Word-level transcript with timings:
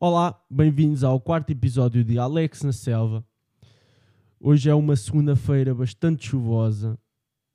Olá, 0.00 0.40
bem-vindos 0.48 1.02
ao 1.02 1.18
quarto 1.18 1.50
episódio 1.50 2.04
de 2.04 2.20
Alex 2.20 2.62
na 2.62 2.72
Selva. 2.72 3.26
Hoje 4.38 4.70
é 4.70 4.74
uma 4.74 4.94
segunda-feira 4.94 5.74
bastante 5.74 6.28
chuvosa. 6.28 6.96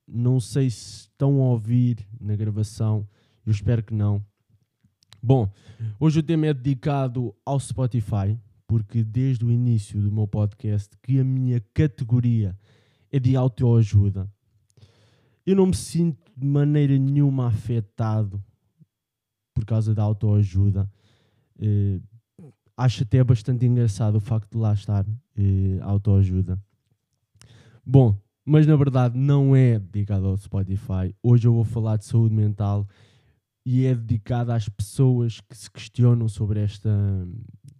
Não 0.05 0.41
sei 0.41 0.69
se 0.69 1.03
estão 1.03 1.41
a 1.41 1.45
ouvir 1.51 2.05
na 2.19 2.35
gravação, 2.35 3.07
eu 3.45 3.51
espero 3.53 3.81
que 3.81 3.93
não. 3.93 4.21
Bom, 5.21 5.49
hoje 5.97 6.19
o 6.19 6.23
tema 6.23 6.47
é 6.47 6.53
dedicado 6.53 7.33
ao 7.45 7.57
Spotify, 7.61 8.38
porque 8.68 9.05
desde 9.05 9.46
o 9.46 9.50
início 9.50 10.02
do 10.02 10.12
meu 10.12 10.28
podcast 10.28 10.98
que 11.02 11.21
a 11.21 11.23
minha 11.23 11.64
categoria 11.73 12.60
é 13.10 13.20
de 13.20 13.38
autoajuda. 13.38 14.30
Eu 15.46 15.55
não 15.55 15.68
me 15.68 15.75
sinto 15.75 16.30
de 16.36 16.46
maneira 16.46 16.98
nenhuma 16.98 17.48
afetado 17.48 18.44
por 19.54 19.64
causa 19.64 19.96
da 19.96 20.04
autoajuda. 20.04 20.91
Uh, 21.57 22.02
acho 22.75 23.03
até 23.03 23.23
bastante 23.23 23.65
engraçado 23.65 24.15
o 24.15 24.21
facto 24.21 24.51
de 24.51 24.57
lá 24.57 24.73
estar 24.73 25.05
uh, 25.05 25.83
autoajuda. 25.83 26.59
Bom, 27.86 28.18
mas 28.45 28.65
na 28.68 28.75
verdade 28.75 29.18
não 29.18 29.55
é 29.55 29.79
dedicado 29.79 30.27
ao 30.27 30.37
Spotify. 30.37 31.15
Hoje 31.21 31.47
eu 31.47 31.54
vou 31.54 31.64
falar 31.64 31.97
de 31.97 32.05
saúde 32.05 32.33
mental 32.33 32.88
e 33.66 33.86
é 33.86 33.95
dedicado 33.95 34.52
às 34.52 34.67
pessoas 34.67 35.39
que 35.39 35.58
se 35.58 35.72
questionam 35.72 36.28
sobre, 36.28 36.59
esta, 36.59 36.89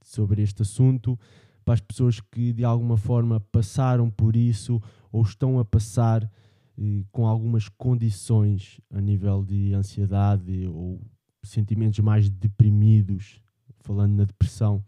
sobre 0.01 0.41
este 0.41 0.61
assunto, 0.61 1.20
para 1.65 1.73
as 1.73 1.81
pessoas 1.81 2.20
que 2.20 2.53
de 2.53 2.63
alguma 2.63 2.98
forma 2.98 3.39
passaram 3.39 4.09
por 4.09 4.35
isso 4.35 4.81
ou 5.12 5.21
estão 5.21 5.59
a 5.59 5.65
passar 5.65 6.29
eh, 6.77 7.03
com 7.12 7.27
algumas 7.27 7.70
condições 7.70 8.79
a 8.89 8.99
nível 9.01 9.43
de 9.43 9.73
ansiedade 9.73 10.67
ou 10.67 11.01
sentimentos 11.43 11.99
mais 11.99 12.29
deprimidos, 12.29 13.41
falando 13.83 14.15
na 14.15 14.23
depressão. 14.23 14.83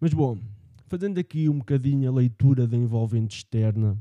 Mas 0.00 0.14
bom, 0.14 0.38
fazendo 0.86 1.18
aqui 1.18 1.48
um 1.48 1.58
bocadinho 1.58 2.08
a 2.08 2.14
leitura 2.14 2.66
da 2.66 2.76
envolvente 2.76 3.38
externa, 3.38 3.98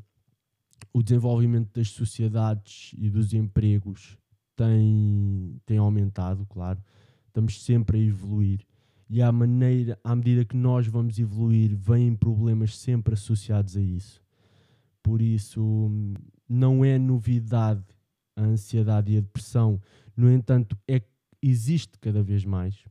o 0.93 1.01
desenvolvimento 1.01 1.69
das 1.73 1.89
sociedades 1.89 2.93
e 2.97 3.09
dos 3.09 3.33
empregos 3.33 4.17
tem, 4.55 5.59
tem 5.65 5.77
aumentado, 5.77 6.45
claro. 6.45 6.81
Estamos 7.27 7.63
sempre 7.63 7.97
a 7.97 8.01
evoluir. 8.01 8.61
E 9.09 9.21
à, 9.21 9.31
maneira, 9.31 9.97
à 10.03 10.15
medida 10.15 10.45
que 10.45 10.55
nós 10.55 10.87
vamos 10.87 11.17
evoluir, 11.19 11.75
vêm 11.75 12.15
problemas 12.15 12.77
sempre 12.77 13.15
associados 13.15 13.75
a 13.75 13.81
isso. 13.81 14.21
Por 15.01 15.21
isso, 15.21 15.89
não 16.47 16.85
é 16.85 16.97
novidade 16.97 17.83
a 18.35 18.41
ansiedade 18.41 19.13
e 19.13 19.17
a 19.17 19.21
depressão. 19.21 19.81
No 20.15 20.31
entanto, 20.31 20.77
é 20.87 21.01
existe 21.41 21.99
cada 21.99 22.23
vez 22.23 22.45
mais. 22.45 22.85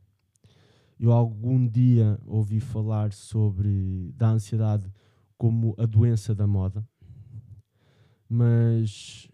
Eu 1.02 1.10
algum 1.10 1.66
dia 1.66 2.16
ouvi 2.24 2.60
falar 2.60 3.12
sobre 3.12 4.12
da 4.14 4.28
ansiedade 4.28 4.88
como 5.36 5.74
a 5.76 5.84
doença 5.84 6.32
da 6.32 6.46
moda, 6.46 6.88
mas 8.28 9.28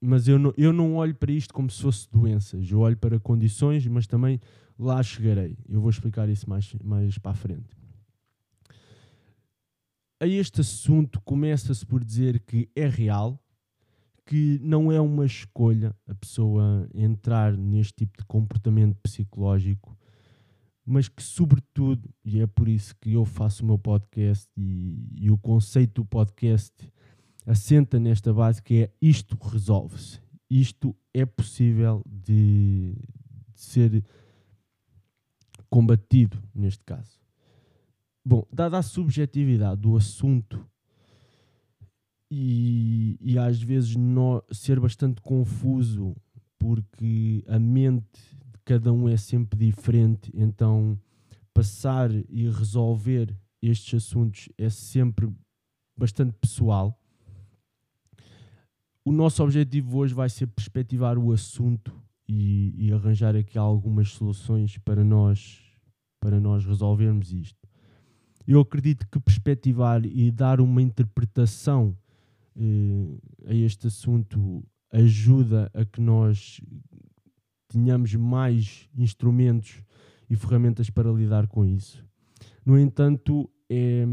mas 0.00 0.26
eu 0.26 0.36
não, 0.36 0.52
eu 0.56 0.72
não 0.72 0.96
olho 0.96 1.14
para 1.14 1.30
isto 1.30 1.54
como 1.54 1.70
se 1.70 1.80
fosse 1.80 2.10
doenças, 2.10 2.68
eu 2.72 2.80
olho 2.80 2.96
para 2.96 3.20
condições, 3.20 3.86
mas 3.86 4.08
também 4.08 4.40
lá 4.76 5.00
chegarei. 5.00 5.56
Eu 5.68 5.80
vou 5.80 5.90
explicar 5.90 6.28
isso 6.28 6.50
mais, 6.50 6.74
mais 6.82 7.16
para 7.18 7.30
a 7.30 7.34
frente. 7.34 7.76
A 10.20 10.26
este 10.26 10.60
assunto 10.60 11.20
começa-se 11.20 11.86
por 11.86 12.02
dizer 12.02 12.40
que 12.40 12.68
é 12.74 12.88
real, 12.88 13.40
que 14.26 14.58
não 14.60 14.90
é 14.90 15.00
uma 15.00 15.24
escolha 15.24 15.94
a 16.04 16.16
pessoa 16.16 16.88
entrar 16.92 17.56
neste 17.56 17.94
tipo 17.94 18.18
de 18.18 18.24
comportamento 18.24 18.96
psicológico, 19.00 19.96
mas 20.88 21.06
que, 21.06 21.22
sobretudo, 21.22 22.08
e 22.24 22.40
é 22.40 22.46
por 22.46 22.66
isso 22.66 22.96
que 22.96 23.12
eu 23.12 23.26
faço 23.26 23.62
o 23.62 23.66
meu 23.66 23.78
podcast 23.78 24.48
e, 24.56 25.06
e 25.14 25.30
o 25.30 25.36
conceito 25.36 26.00
do 26.00 26.04
podcast 26.06 26.72
assenta 27.44 28.00
nesta 28.00 28.32
base 28.32 28.62
que 28.62 28.84
é 28.84 28.90
isto 29.00 29.36
resolve-se. 29.36 30.18
Isto 30.48 30.96
é 31.12 31.26
possível 31.26 32.02
de, 32.06 32.94
de 32.94 33.60
ser 33.60 34.02
combatido 35.68 36.42
neste 36.54 36.82
caso. 36.84 37.20
Bom, 38.24 38.46
dada 38.50 38.78
a 38.78 38.82
subjetividade 38.82 39.82
do 39.82 39.94
assunto 39.94 40.66
e, 42.30 43.18
e 43.20 43.38
às 43.38 43.62
vezes 43.62 43.94
no, 43.94 44.42
ser 44.50 44.80
bastante 44.80 45.20
confuso 45.20 46.16
porque 46.58 47.44
a 47.46 47.58
mente 47.58 48.38
cada 48.68 48.92
um 48.92 49.08
é 49.08 49.16
sempre 49.16 49.58
diferente, 49.58 50.30
então 50.34 51.00
passar 51.54 52.10
e 52.28 52.50
resolver 52.50 53.34
estes 53.62 53.94
assuntos 53.94 54.50
é 54.58 54.68
sempre 54.68 55.26
bastante 55.96 56.34
pessoal. 56.38 57.00
O 59.02 59.10
nosso 59.10 59.42
objetivo 59.42 59.96
hoje 59.96 60.12
vai 60.12 60.28
ser 60.28 60.48
perspectivar 60.48 61.16
o 61.16 61.32
assunto 61.32 61.98
e, 62.28 62.74
e 62.76 62.92
arranjar 62.92 63.34
aqui 63.34 63.56
algumas 63.56 64.10
soluções 64.10 64.76
para 64.76 65.02
nós 65.02 65.64
para 66.20 66.38
nós 66.38 66.66
resolvermos 66.66 67.32
isto. 67.32 67.66
Eu 68.46 68.60
acredito 68.60 69.08
que 69.10 69.18
perspectivar 69.18 70.04
e 70.04 70.30
dar 70.30 70.60
uma 70.60 70.82
interpretação 70.82 71.96
eh, 72.54 73.18
a 73.46 73.54
este 73.54 73.86
assunto 73.86 74.62
ajuda 74.92 75.70
a 75.72 75.86
que 75.86 76.02
nós 76.02 76.60
tenhamos 77.68 78.14
mais 78.14 78.88
instrumentos 78.96 79.82
e 80.28 80.36
ferramentas 80.36 80.90
para 80.90 81.10
lidar 81.10 81.46
com 81.46 81.64
isso. 81.64 82.04
No 82.64 82.78
entanto, 82.78 83.48
é, 83.70 84.04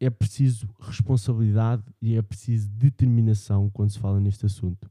é 0.00 0.10
preciso 0.10 0.68
responsabilidade 0.80 1.84
e 2.00 2.16
é 2.16 2.22
preciso 2.22 2.68
determinação 2.70 3.68
quando 3.70 3.90
se 3.90 3.98
fala 3.98 4.20
neste 4.20 4.46
assunto. 4.46 4.90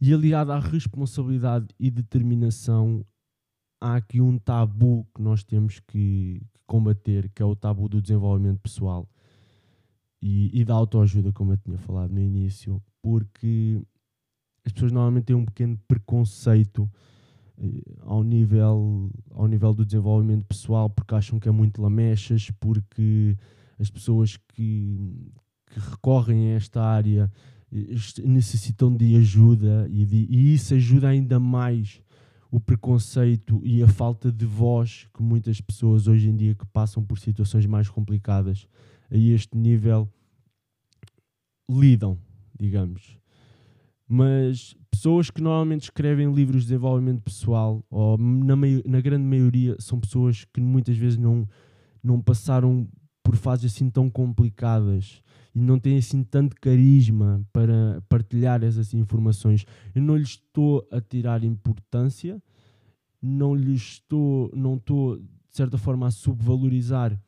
E 0.00 0.12
aliado 0.12 0.52
à 0.52 0.60
responsabilidade 0.60 1.68
e 1.80 1.90
determinação, 1.90 3.04
há 3.80 3.96
aqui 3.96 4.20
um 4.20 4.38
tabu 4.38 5.06
que 5.14 5.22
nós 5.22 5.42
temos 5.42 5.80
que, 5.80 6.42
combater, 6.66 7.30
que 7.30 7.42
é 7.42 7.46
o 7.46 7.56
tabu 7.56 7.88
do 7.88 8.02
desenvolvimento 8.02 8.60
pessoal 8.60 9.08
e, 10.20 10.60
e 10.60 10.64
da 10.64 10.74
autoajuda, 10.74 11.32
como 11.32 11.52
eu 11.52 11.56
tinha 11.56 11.78
falado 11.78 12.12
no 12.12 12.20
início, 12.20 12.82
porque 13.00 13.80
as 14.66 14.72
pessoas 14.72 14.90
normalmente 14.90 15.26
têm 15.26 15.36
um 15.36 15.44
pequeno 15.44 15.78
preconceito 15.86 16.90
eh, 17.56 17.82
ao, 18.00 18.24
nível, 18.24 19.08
ao 19.30 19.46
nível 19.46 19.72
do 19.72 19.86
desenvolvimento 19.86 20.44
pessoal, 20.44 20.90
porque 20.90 21.14
acham 21.14 21.38
que 21.38 21.48
é 21.48 21.52
muito 21.52 21.80
lamechas, 21.80 22.50
porque 22.58 23.36
as 23.78 23.88
pessoas 23.88 24.36
que, 24.36 25.32
que 25.66 25.78
recorrem 25.78 26.52
a 26.52 26.56
esta 26.56 26.82
área 26.82 27.32
eh, 27.72 27.94
necessitam 28.24 28.94
de 28.94 29.16
ajuda 29.16 29.86
e, 29.88 30.04
de, 30.04 30.26
e 30.28 30.54
isso 30.54 30.74
ajuda 30.74 31.08
ainda 31.08 31.38
mais 31.38 32.02
o 32.50 32.58
preconceito 32.58 33.60
e 33.64 33.82
a 33.82 33.88
falta 33.88 34.32
de 34.32 34.44
voz 34.44 35.08
que 35.14 35.22
muitas 35.22 35.60
pessoas 35.60 36.08
hoje 36.08 36.28
em 36.28 36.36
dia 36.36 36.54
que 36.54 36.66
passam 36.66 37.04
por 37.04 37.18
situações 37.18 37.66
mais 37.66 37.88
complicadas 37.88 38.66
a 39.10 39.16
este 39.16 39.56
nível 39.56 40.08
lidam, 41.70 42.18
digamos. 42.58 43.16
Mas 44.08 44.76
pessoas 44.90 45.30
que 45.30 45.42
normalmente 45.42 45.84
escrevem 45.84 46.32
livros 46.32 46.62
de 46.62 46.68
desenvolvimento 46.68 47.22
pessoal, 47.22 47.84
ou 47.90 48.16
na, 48.16 48.54
na 48.84 49.00
grande 49.00 49.24
maioria, 49.24 49.76
são 49.78 50.00
pessoas 50.00 50.44
que 50.44 50.60
muitas 50.60 50.96
vezes 50.96 51.18
não, 51.18 51.46
não 52.02 52.20
passaram 52.20 52.88
por 53.22 53.34
fases 53.34 53.72
assim 53.72 53.90
tão 53.90 54.08
complicadas 54.08 55.20
e 55.52 55.60
não 55.60 55.80
têm 55.80 55.98
assim 55.98 56.22
tanto 56.22 56.54
carisma 56.60 57.44
para 57.52 58.00
partilhar 58.08 58.62
essas 58.62 58.94
informações. 58.94 59.64
Eu 59.94 60.02
não 60.02 60.16
lhes 60.16 60.28
estou 60.28 60.86
a 60.92 61.00
tirar 61.00 61.42
importância, 61.42 62.40
não 63.20 63.54
lhes 63.54 63.82
estou, 63.82 64.50
não 64.54 64.76
estou 64.76 65.16
de 65.16 65.26
certa 65.50 65.76
forma 65.76 66.06
a 66.06 66.10
subvalorizar 66.10 67.18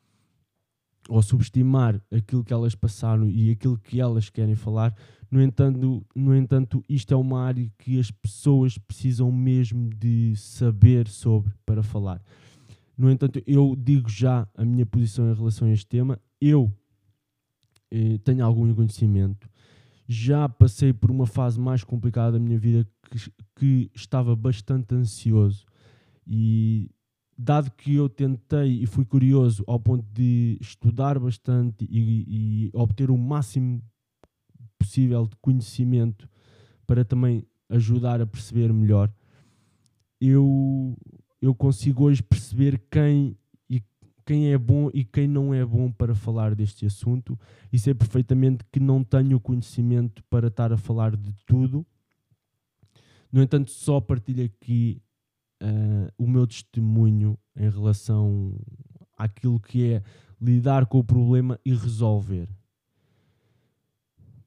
ou 1.09 1.21
subestimar 1.23 1.99
aquilo 2.11 2.43
que 2.43 2.53
elas 2.53 2.75
passaram 2.75 3.27
e 3.27 3.49
aquilo 3.49 3.77
que 3.77 3.99
elas 3.99 4.29
querem 4.29 4.55
falar. 4.55 4.95
No 5.31 5.41
entanto, 5.41 6.05
no 6.15 6.35
entanto, 6.35 6.83
isto 6.89 7.13
é 7.13 7.17
uma 7.17 7.41
área 7.41 7.71
que 7.77 7.99
as 7.99 8.09
pessoas 8.09 8.77
precisam 8.77 9.31
mesmo 9.31 9.89
de 9.89 10.35
saber 10.35 11.07
sobre 11.07 11.53
para 11.65 11.83
falar. 11.83 12.21
No 12.97 13.09
entanto, 13.11 13.41
eu 13.45 13.75
digo 13.77 14.09
já 14.09 14.47
a 14.55 14.65
minha 14.65 14.85
posição 14.85 15.31
em 15.31 15.35
relação 15.35 15.67
a 15.67 15.71
este 15.71 15.85
tema. 15.85 16.19
Eu 16.41 16.71
eh, 17.91 18.17
tenho 18.23 18.43
algum 18.43 18.73
conhecimento. 18.73 19.49
Já 20.07 20.49
passei 20.49 20.91
por 20.91 21.11
uma 21.11 21.27
fase 21.27 21.59
mais 21.59 21.83
complicada 21.83 22.33
da 22.33 22.39
minha 22.39 22.57
vida 22.57 22.87
que, 23.09 23.31
que 23.55 23.91
estava 23.95 24.35
bastante 24.35 24.95
ansioso 24.95 25.65
e 26.25 26.89
dado 27.37 27.71
que 27.71 27.95
eu 27.95 28.09
tentei 28.09 28.83
e 28.83 28.85
fui 28.85 29.05
curioso 29.05 29.63
ao 29.65 29.79
ponto 29.79 30.05
de 30.11 30.57
estudar 30.59 31.17
bastante 31.17 31.87
e, 31.89 32.65
e, 32.65 32.69
obter 32.73 33.09
o 33.09 33.17
máximo 33.17 33.81
possível 34.89 35.27
de 35.27 35.35
conhecimento 35.35 36.27
para 36.87 37.05
também 37.05 37.45
ajudar 37.69 38.19
a 38.19 38.25
perceber 38.25 38.73
melhor, 38.73 39.13
eu 40.19 40.97
eu 41.39 41.53
consigo 41.53 42.05
hoje 42.05 42.23
perceber 42.23 42.81
quem 42.89 43.37
e 43.69 43.81
quem 44.25 44.51
é 44.51 44.57
bom 44.57 44.89
e 44.91 45.05
quem 45.05 45.27
não 45.27 45.53
é 45.53 45.63
bom 45.63 45.91
para 45.91 46.15
falar 46.15 46.55
deste 46.55 46.87
assunto 46.87 47.39
e 47.71 47.77
sei 47.77 47.93
perfeitamente 47.93 48.65
que 48.71 48.79
não 48.79 49.03
tenho 49.03 49.39
conhecimento 49.39 50.23
para 50.23 50.47
estar 50.47 50.73
a 50.73 50.77
falar 50.77 51.15
de 51.15 51.33
tudo. 51.45 51.85
No 53.31 53.43
entanto, 53.43 53.69
só 53.69 54.01
partilho 54.01 54.43
aqui 54.43 55.01
uh, 55.61 56.11
o 56.17 56.27
meu 56.27 56.47
testemunho 56.47 57.37
em 57.55 57.69
relação 57.69 58.59
àquilo 59.15 59.59
que 59.59 59.93
é 59.93 60.03
lidar 60.41 60.87
com 60.87 60.97
o 60.97 61.03
problema 61.03 61.59
e 61.63 61.73
resolver. 61.75 62.49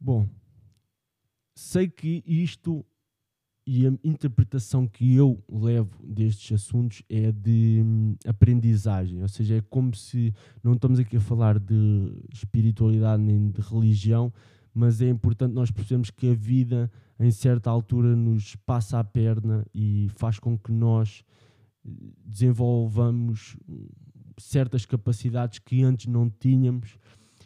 Bom, 0.05 0.29
sei 1.55 1.89
que 1.89 2.25
isto 2.27 2.85
e 3.65 3.87
a 3.87 3.93
interpretação 4.03 4.85
que 4.85 5.15
eu 5.15 5.41
levo 5.49 6.05
destes 6.05 6.51
assuntos 6.61 7.05
é 7.09 7.31
de 7.31 7.81
hum, 7.85 8.17
aprendizagem, 8.27 9.23
ou 9.23 9.29
seja, 9.29 9.59
é 9.59 9.61
como 9.61 9.95
se 9.95 10.35
não 10.61 10.73
estamos 10.73 10.99
aqui 10.99 11.19
a 11.19 11.21
falar 11.21 11.57
de 11.57 12.21
espiritualidade 12.33 13.23
nem 13.23 13.49
de 13.49 13.61
religião, 13.61 14.33
mas 14.75 15.01
é 15.01 15.09
importante 15.09 15.55
nós 15.55 15.71
percebermos 15.71 16.11
que 16.11 16.31
a 16.31 16.35
vida 16.35 16.91
em 17.21 17.31
certa 17.31 17.71
altura 17.71 18.17
nos 18.17 18.57
passa 18.57 18.99
a 18.99 19.05
perna 19.05 19.65
e 19.73 20.11
faz 20.17 20.41
com 20.41 20.59
que 20.59 20.73
nós 20.73 21.23
eh, 21.87 21.91
desenvolvamos 22.27 23.57
certas 24.37 24.85
capacidades 24.85 25.61
que 25.61 25.85
antes 25.85 26.07
não 26.07 26.29
tínhamos 26.29 26.99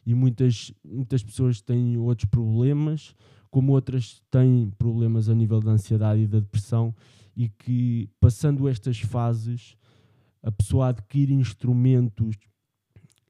e 0.06 0.14
muitas, 0.14 0.72
muitas 0.84 1.22
pessoas 1.22 1.60
têm 1.60 1.98
outros 1.98 2.30
problemas, 2.30 3.14
como 3.50 3.72
outras 3.72 4.22
têm 4.30 4.70
problemas 4.78 5.28
a 5.28 5.34
nível 5.34 5.60
da 5.60 5.72
ansiedade 5.72 6.22
e 6.22 6.26
da 6.28 6.38
depressão 6.38 6.94
e 7.36 7.48
que 7.48 8.08
passando 8.20 8.68
estas 8.68 9.00
fases 9.00 9.76
a 10.42 10.52
pessoa 10.52 10.88
adquire 10.88 11.34
instrumentos 11.34 12.36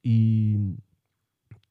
e 0.03 0.75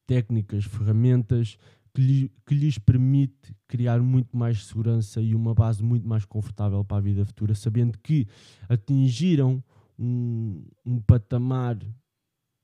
técnicas, 0.05 0.65
ferramentas 0.65 1.57
que, 1.93 2.01
lhe, 2.01 2.31
que 2.45 2.53
lhes 2.53 2.77
permite 2.77 3.55
criar 3.67 4.01
muito 4.01 4.37
mais 4.37 4.65
segurança 4.65 5.21
e 5.21 5.33
uma 5.33 5.53
base 5.53 5.81
muito 5.81 6.07
mais 6.07 6.25
confortável 6.25 6.83
para 6.83 6.97
a 6.97 7.01
vida 7.01 7.25
futura, 7.25 7.55
sabendo 7.55 7.97
que 7.97 8.27
atingiram 8.69 9.63
um, 9.97 10.63
um 10.85 10.99
patamar 10.99 11.77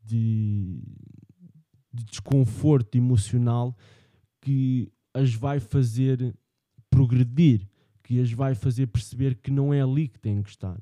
de, 0.04 0.81
de 1.94 2.04
desconforto 2.06 2.95
emocional 2.95 3.78
que 4.42 4.92
as 5.13 5.34
vai 5.34 5.60
fazer 5.60 6.36
progredir, 6.90 7.68
que 8.04 8.19
as 8.19 8.31
vai 8.31 8.56
fazer 8.56 8.88
perceber 8.88 9.36
que 9.36 9.51
não 9.51 9.74
é 9.74 9.81
ali 9.81 10.07
que 10.07 10.19
têm 10.19 10.42
que 10.42 10.50
estar. 10.50 10.81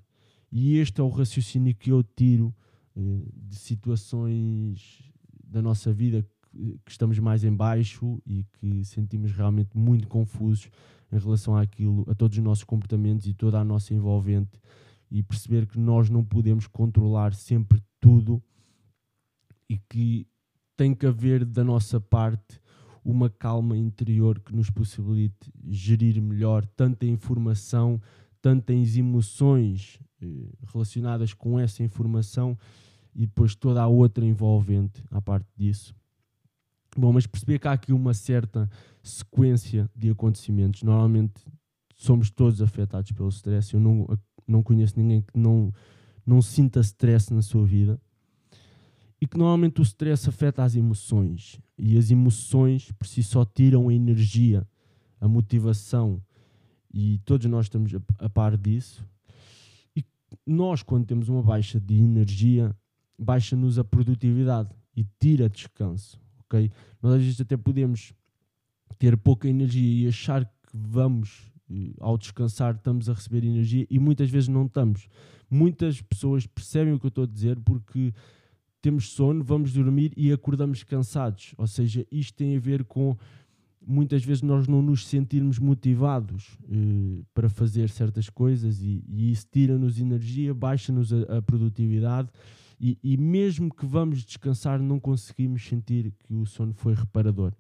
E 0.51 0.77
este 0.77 1.01
é 1.01 1.03
o 1.03 1.09
raciocínio 1.09 1.75
que 1.75 1.91
eu 1.91 2.03
tiro 2.03 2.53
eh, 2.95 3.25
de 3.33 3.55
situações 3.55 5.11
da 5.43 5.61
nossa 5.61 5.91
vida 5.93 6.25
que 6.83 6.91
estamos 6.91 7.17
mais 7.19 7.43
em 7.43 7.53
baixo 7.53 8.21
e 8.25 8.43
que 8.43 8.83
sentimos 8.83 9.31
realmente 9.31 9.77
muito 9.77 10.07
confusos 10.07 10.69
em 11.11 11.17
relação 11.17 11.55
àquilo, 11.55 12.05
a 12.09 12.15
todos 12.15 12.37
os 12.37 12.43
nossos 12.43 12.63
comportamentos 12.63 13.25
e 13.27 13.33
toda 13.33 13.59
a 13.59 13.63
nossa 13.63 13.93
envolvente 13.93 14.59
e 15.09 15.21
perceber 15.21 15.65
que 15.65 15.79
nós 15.79 16.09
não 16.09 16.23
podemos 16.23 16.67
controlar 16.67 17.33
sempre 17.33 17.81
tudo 17.99 18.41
e 19.69 19.77
que 19.77 20.27
tem 20.81 20.95
que 20.95 21.05
haver 21.05 21.45
da 21.45 21.63
nossa 21.63 22.01
parte 22.01 22.59
uma 23.05 23.29
calma 23.29 23.77
interior 23.77 24.39
que 24.39 24.51
nos 24.55 24.71
possibilite 24.71 25.53
gerir 25.69 26.19
melhor 26.19 26.65
tanta 26.65 27.05
informação, 27.05 28.01
tantas 28.41 28.97
emoções 28.97 29.99
eh, 30.19 30.25
relacionadas 30.73 31.35
com 31.35 31.59
essa 31.59 31.83
informação 31.83 32.57
e 33.13 33.27
depois 33.27 33.53
toda 33.53 33.79
a 33.79 33.87
outra 33.87 34.25
envolvente 34.25 35.03
à 35.11 35.21
parte 35.21 35.47
disso 35.55 35.93
Bom, 36.97 37.13
mas 37.13 37.27
perceber 37.27 37.59
que 37.59 37.67
há 37.67 37.73
aqui 37.73 37.93
uma 37.93 38.15
certa 38.15 38.67
sequência 39.03 39.87
de 39.95 40.09
acontecimentos. 40.09 40.81
Normalmente 40.81 41.45
somos 41.95 42.31
todos 42.31 42.59
afetados 42.59 43.11
pelo 43.11 43.29
stress. 43.29 43.73
Eu 43.75 43.79
não, 43.79 44.07
não 44.47 44.63
conheço 44.63 44.99
ninguém 44.99 45.21
que 45.21 45.37
não, 45.37 45.71
não 46.25 46.41
sinta 46.41 46.79
stress 46.81 47.31
na 47.31 47.43
sua 47.43 47.65
vida. 47.65 48.01
E 49.21 49.27
que 49.27 49.38
normalmente 49.38 49.79
o 49.79 49.83
stress 49.83 50.27
afeta 50.27 50.63
as 50.63 50.75
emoções. 50.75 51.59
E 51.77 51.97
as 51.97 52.09
emoções 52.09 52.91
por 52.94 53.06
si 53.07 53.21
só 53.21 53.45
tiram 53.45 53.89
a 53.89 53.94
energia, 53.94 54.68
a 55.19 55.27
motivação. 55.27 56.21
E 56.94 57.19
todos 57.19 57.45
nós 57.45 57.65
estamos 57.65 57.94
a, 57.94 58.01
a 58.18 58.29
par 58.29 58.57
disso. 58.57 59.06
E 59.95 60.03
nós, 60.45 60.81
quando 60.81 61.06
temos 61.06 61.29
uma 61.29 61.44
baixa 61.44 61.79
de 61.79 61.95
energia, 61.95 62.75
baixa-nos 63.18 63.77
a 63.77 63.83
produtividade 63.83 64.69
e 64.95 65.06
tira 65.19 65.47
descanso 65.47 66.19
ok? 66.51 66.69
Nós 67.01 67.13
às 67.13 67.24
vezes 67.24 67.41
até 67.41 67.56
podemos 67.56 68.13
ter 69.00 69.15
pouca 69.17 69.47
energia 69.47 70.03
e 70.03 70.07
achar 70.07 70.45
que 70.45 70.74
vamos, 70.74 71.50
ao 72.00 72.17
descansar, 72.17 72.75
estamos 72.75 73.09
a 73.09 73.13
receber 73.13 73.45
energia 73.45 73.88
e 73.89 73.97
muitas 73.97 74.29
vezes 74.29 74.50
não 74.50 74.65
estamos. 74.65 75.07
Muitas 75.50 76.01
pessoas 76.01 76.45
percebem 76.45 76.94
o 76.94 77.00
que 77.00 77.06
eu 77.06 77.09
estou 77.09 77.24
a 77.24 77.27
dizer 77.27 77.57
porque 77.59 78.13
temos 78.81 79.11
sono, 79.11 79.43
vamos 79.43 79.73
dormir 79.73 80.11
e 80.17 80.31
acordamos 80.31 80.83
cansados. 80.83 81.53
Ou 81.57 81.67
seja, 81.67 82.05
isto 82.11 82.35
tem 82.35 82.55
a 82.55 82.59
ver 82.59 82.83
com 82.83 83.15
muitas 83.85 84.23
vezes 84.23 84.43
nós 84.43 84.67
não 84.67 84.81
nos 84.81 85.07
sentirmos 85.07 85.57
motivados 85.57 86.57
eh, 86.69 87.23
para 87.33 87.49
fazer 87.49 87.89
certas 87.89 88.29
coisas 88.29 88.81
e, 88.81 89.03
e 89.07 89.31
isso 89.31 89.47
tira-nos 89.51 89.99
energia, 89.99 90.53
baixa-nos 90.53 91.11
a, 91.11 91.37
a, 91.37 91.41
produtividade 91.41 92.29
e, 92.79 92.97
e 93.03 93.17
mesmo 93.17 93.73
que 93.73 93.85
vamos 93.85 94.23
descansar, 94.23 94.79
não 94.79 94.99
conseguimos 94.99 95.65
sentir 95.65 96.13
que 96.19 96.33
o 96.33 96.45
sono 96.45 96.73
foi 96.73 96.93
reparador. 96.93 97.53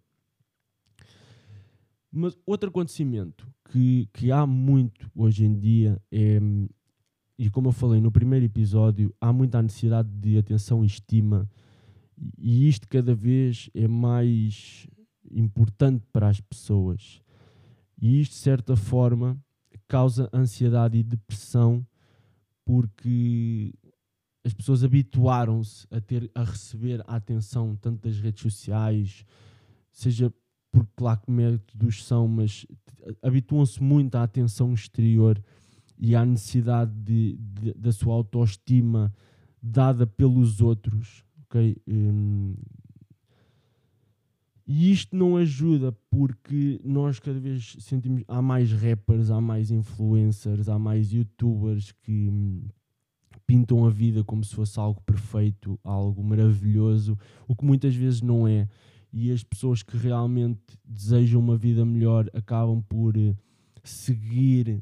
Mas 2.11 2.37
outro 2.45 2.69
acontecimento 2.69 3.47
que, 3.71 4.07
que 4.13 4.31
há 4.31 4.45
muito 4.45 5.09
hoje 5.15 5.45
em 5.45 5.57
dia 5.57 6.01
é, 6.11 6.39
e 7.41 7.49
como 7.49 7.69
eu 7.69 7.71
falei 7.71 7.99
no 7.99 8.11
primeiro 8.11 8.45
episódio, 8.45 9.11
há 9.19 9.33
muita 9.33 9.59
necessidade 9.63 10.07
de 10.07 10.37
atenção 10.37 10.83
e 10.83 10.85
estima, 10.85 11.49
e 12.37 12.67
isto 12.69 12.87
cada 12.87 13.15
vez 13.15 13.67
é 13.73 13.87
mais 13.87 14.85
importante 15.31 16.05
para 16.13 16.29
as 16.29 16.39
pessoas. 16.39 17.19
E 17.99 18.21
isto, 18.21 18.33
de 18.33 18.37
certa 18.37 18.75
forma, 18.75 19.43
causa 19.87 20.29
ansiedade 20.31 20.99
e 20.99 21.03
depressão, 21.03 21.83
porque 22.63 23.73
as 24.45 24.53
pessoas 24.53 24.83
habituaram-se 24.83 25.87
a 25.89 25.99
ter 25.99 26.29
a 26.35 26.43
receber 26.43 27.01
a 27.07 27.15
atenção 27.15 27.75
tanto 27.75 28.07
das 28.07 28.19
redes 28.19 28.43
sociais, 28.43 29.25
seja 29.91 30.31
por 30.71 30.85
claro 30.95 31.19
que 31.21 31.31
métodos 31.31 32.05
são, 32.05 32.27
mas 32.27 32.67
habituam-se 33.19 33.81
muito 33.81 34.13
à 34.13 34.21
atenção 34.21 34.75
exterior 34.75 35.43
e 36.01 36.15
à 36.15 36.25
necessidade 36.25 36.91
de, 36.91 37.37
de, 37.37 37.73
da 37.75 37.91
sua 37.91 38.15
autoestima 38.15 39.13
dada 39.61 40.07
pelos 40.07 40.59
outros, 40.59 41.23
ok? 41.45 41.77
Um, 41.87 42.55
e 44.65 44.91
isto 44.91 45.15
não 45.15 45.37
ajuda 45.37 45.95
porque 46.09 46.81
nós 46.83 47.19
cada 47.19 47.39
vez 47.39 47.75
sentimos 47.79 48.23
há 48.27 48.41
mais 48.41 48.71
rappers, 48.71 49.29
há 49.29 49.39
mais 49.39 49.69
influencers, 49.69 50.67
há 50.67 50.79
mais 50.79 51.11
youtubers 51.11 51.91
que 51.91 52.29
hum, 52.29 52.63
pintam 53.45 53.85
a 53.85 53.89
vida 53.89 54.23
como 54.23 54.43
se 54.43 54.55
fosse 54.55 54.79
algo 54.79 55.01
perfeito, 55.01 55.79
algo 55.83 56.23
maravilhoso, 56.23 57.17
o 57.47 57.55
que 57.55 57.65
muitas 57.65 57.93
vezes 57.93 58.21
não 58.21 58.47
é. 58.47 58.67
E 59.13 59.31
as 59.31 59.43
pessoas 59.43 59.83
que 59.83 59.97
realmente 59.97 60.79
desejam 60.85 61.41
uma 61.41 61.57
vida 61.57 61.85
melhor 61.85 62.29
acabam 62.33 62.81
por 62.81 63.17
eh, 63.17 63.35
seguir 63.83 64.81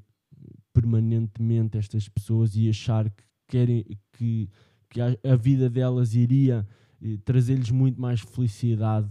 permanentemente 0.74 1.78
estas 1.78 2.08
pessoas 2.08 2.56
e 2.56 2.70
achar 2.70 3.10
que 3.10 3.24
querem 3.48 3.86
que, 4.14 4.50
que 4.90 5.02
a, 5.02 5.18
a 5.24 5.36
vida 5.36 5.70
delas 5.70 6.14
iria 6.14 6.68
eh, 7.02 7.18
trazer-lhes 7.26 7.72
muito 7.72 8.00
mais 8.00 8.22
felicidade 8.22 9.10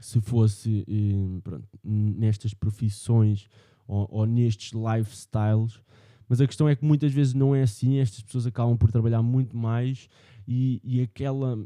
se 0.00 0.20
fosse 0.20 0.84
eh, 0.86 1.40
pronto, 1.42 1.68
nestas 1.82 2.52
profissões 2.52 3.48
ou, 3.88 4.06
ou 4.10 4.26
nestes 4.26 4.72
lifestyles. 4.72 5.80
Mas 6.28 6.40
a 6.40 6.46
questão 6.46 6.68
é 6.68 6.76
que 6.76 6.84
muitas 6.84 7.12
vezes 7.12 7.34
não 7.34 7.54
é 7.54 7.62
assim, 7.62 7.98
estas 7.98 8.22
pessoas 8.22 8.46
acabam 8.46 8.76
por 8.76 8.90
trabalhar 8.90 9.22
muito 9.22 9.56
mais 9.56 10.08
e, 10.46 10.80
e 10.84 11.00
aquela 11.00 11.58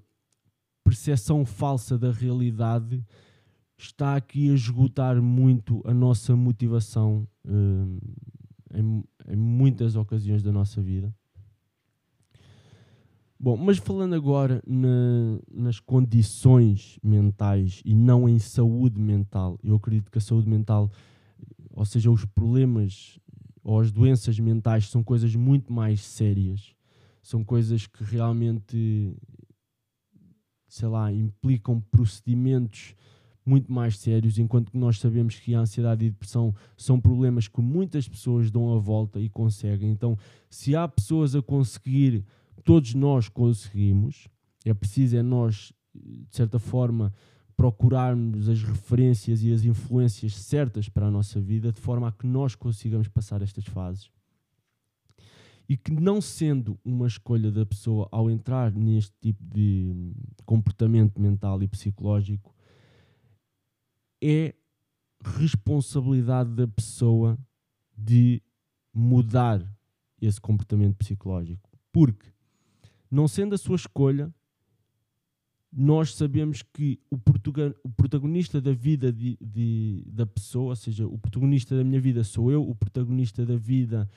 percepção 0.85 1.45
falsa 1.45 1.99
da 1.99 2.13
realidade 2.13 3.03
está 3.79 4.17
aqui 4.17 4.51
a 4.51 4.55
esgotar 4.55 5.21
muito 5.23 5.83
a 5.87 5.95
nossa 5.95 6.37
motivação 6.37 7.27
uh, 7.47 7.99
em, 8.75 9.05
em, 9.29 9.37
muitas 9.37 9.97
ocasiões 9.97 10.43
da 10.43 10.53
nossa 10.53 10.81
vida. 10.81 11.15
Bom, 13.39 13.57
mas 13.57 13.79
falando 13.79 14.15
agora 14.15 14.63
na, 14.67 15.41
nas 15.51 15.81
condições 15.81 16.99
mentais 17.03 17.81
e 17.85 17.95
não 17.95 18.29
em 18.29 18.39
saúde 18.39 19.01
mental, 19.01 19.59
eu 19.63 19.77
acredito 19.77 20.11
que 20.11 20.19
a 20.19 20.21
saúde 20.21 20.49
mental, 20.49 20.91
ou 21.71 21.85
seja, 21.87 22.11
os 22.11 22.25
problemas 22.27 23.19
ou 23.63 23.81
as 23.81 23.91
doenças 23.91 24.39
mentais 24.39 24.89
são 24.89 25.03
coisas 25.03 25.35
muito 25.35 25.73
mais 25.73 26.01
sérias, 26.01 26.75
são 27.23 27.45
coisas 27.45 27.87
que 27.87 28.05
realmente, 28.05 29.15
sei 30.69 30.89
lá, 30.89 31.13
implicam 31.13 31.81
procedimentos 31.81 32.95
muito 33.51 33.73
mais 33.73 33.99
sérios, 33.99 34.39
enquanto 34.39 34.71
que 34.71 34.79
nós 34.79 35.01
sabemos 35.01 35.35
que 35.35 35.55
a 35.57 35.61
ansiedade 35.61 36.07
e 36.07 36.11
depressão 36.11 36.55
são 36.77 37.01
problemas 37.01 37.49
que 37.49 37.61
muitas 37.61 38.09
pessoas 38.09 38.49
dão 38.49 38.73
a 38.73 38.79
volta 38.79 39.19
e 39.19 39.29
conseguem. 39.29 39.91
Então, 39.91 40.17
se 40.49 40.77
há 40.77 40.87
pessoas 40.87 41.35
a 41.35 41.43
conseguir, 41.43 42.25
todos 42.65 42.95
nós 42.95 43.29
conseguimos. 43.29 44.29
É 44.65 44.73
preciso 44.73 45.17
é 45.17 45.23
nós, 45.23 45.73
de 45.93 46.37
certa 46.37 46.61
forma, 46.61 47.13
procurarmos 47.57 48.49
as 48.49 48.63
referências 48.63 49.43
e 49.43 49.53
as 49.53 49.65
influências 49.65 50.37
certas 50.37 50.89
para 50.89 51.09
a 51.09 51.11
nossa 51.11 51.41
vida, 51.41 51.73
de 51.73 51.81
forma 51.81 52.07
a 52.07 52.13
que 52.13 52.29
nós 52.29 52.55
consigamos 52.55 53.09
passar 53.09 53.43
estas 53.43 53.65
fases. 53.65 54.09
E 55.69 55.77
que, 55.77 55.93
não 55.93 56.21
sendo 56.21 56.79
uma 56.85 57.07
escolha 57.09 57.51
da 57.51 57.67
pessoa 57.67 58.09
ao 58.13 58.31
entrar 58.31 58.73
neste 58.73 59.13
tipo 59.21 59.43
de 59.45 59.93
comportamento 60.47 61.21
mental 61.21 61.61
e 61.63 61.69
psicológico, 61.69 62.55
é 64.23 64.55
responsabilidade 65.23 66.51
da 66.51 66.67
pessoa 66.67 67.39
de 67.97 68.43
mudar 68.93 69.63
esse 70.21 70.41
comportamento 70.41 70.97
psicológico. 70.97 71.71
Porque, 71.93 72.29
não 73.11 73.29
sendo 73.29 73.55
a 73.55 73.59
sua 73.59 73.77
escolha, 73.77 74.33
nós 75.73 76.15
sabemos 76.15 76.63
que 76.63 76.99
o, 77.11 77.17
o 77.85 77.89
protagonista 77.91 78.61
da 78.61 78.73
vida 78.73 79.13
de, 79.13 79.39
de, 79.41 80.05
da 80.07 80.27
pessoa, 80.27 80.71
ou 80.71 80.77
seja, 80.77 81.07
o 81.07 81.19
protagonista 81.19 81.77
da 81.77 81.85
minha 81.85 82.01
vida 82.01 82.25
sou 82.25 82.51
eu, 82.51 82.69
o 82.69 82.75
protagonista 82.75 83.47
da 83.47 83.57
vida 83.57 84.09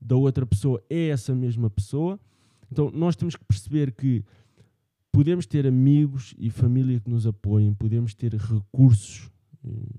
da 0.00 0.16
outra 0.16 0.46
pessoa 0.46 0.82
é 0.88 1.08
essa 1.08 1.34
mesma 1.34 1.70
pessoa. 1.70 2.20
Então 2.70 2.90
nós 2.90 3.16
temos 3.16 3.36
que 3.36 3.44
perceber 3.44 3.92
que 3.92 4.22
podemos 5.10 5.46
ter 5.46 5.66
amigos 5.66 6.34
e 6.38 6.50
família 6.50 7.00
que 7.00 7.08
nos 7.08 7.26
apoiem, 7.26 7.72
podemos 7.72 8.14
ter 8.14 8.34
recursos 8.34 9.30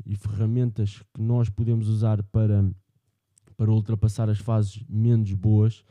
e 0.05 0.15
ferramentas 0.15 1.01
que 1.13 1.21
nós 1.21 1.49
podemos 1.49 1.87
usar 1.87 2.23
para, 2.23 2.69
para 3.55 3.71
ultrapassar 3.71 4.29
as 4.29 4.39
fases 4.39 4.83
menos 4.87 5.33
boas, 5.33 5.83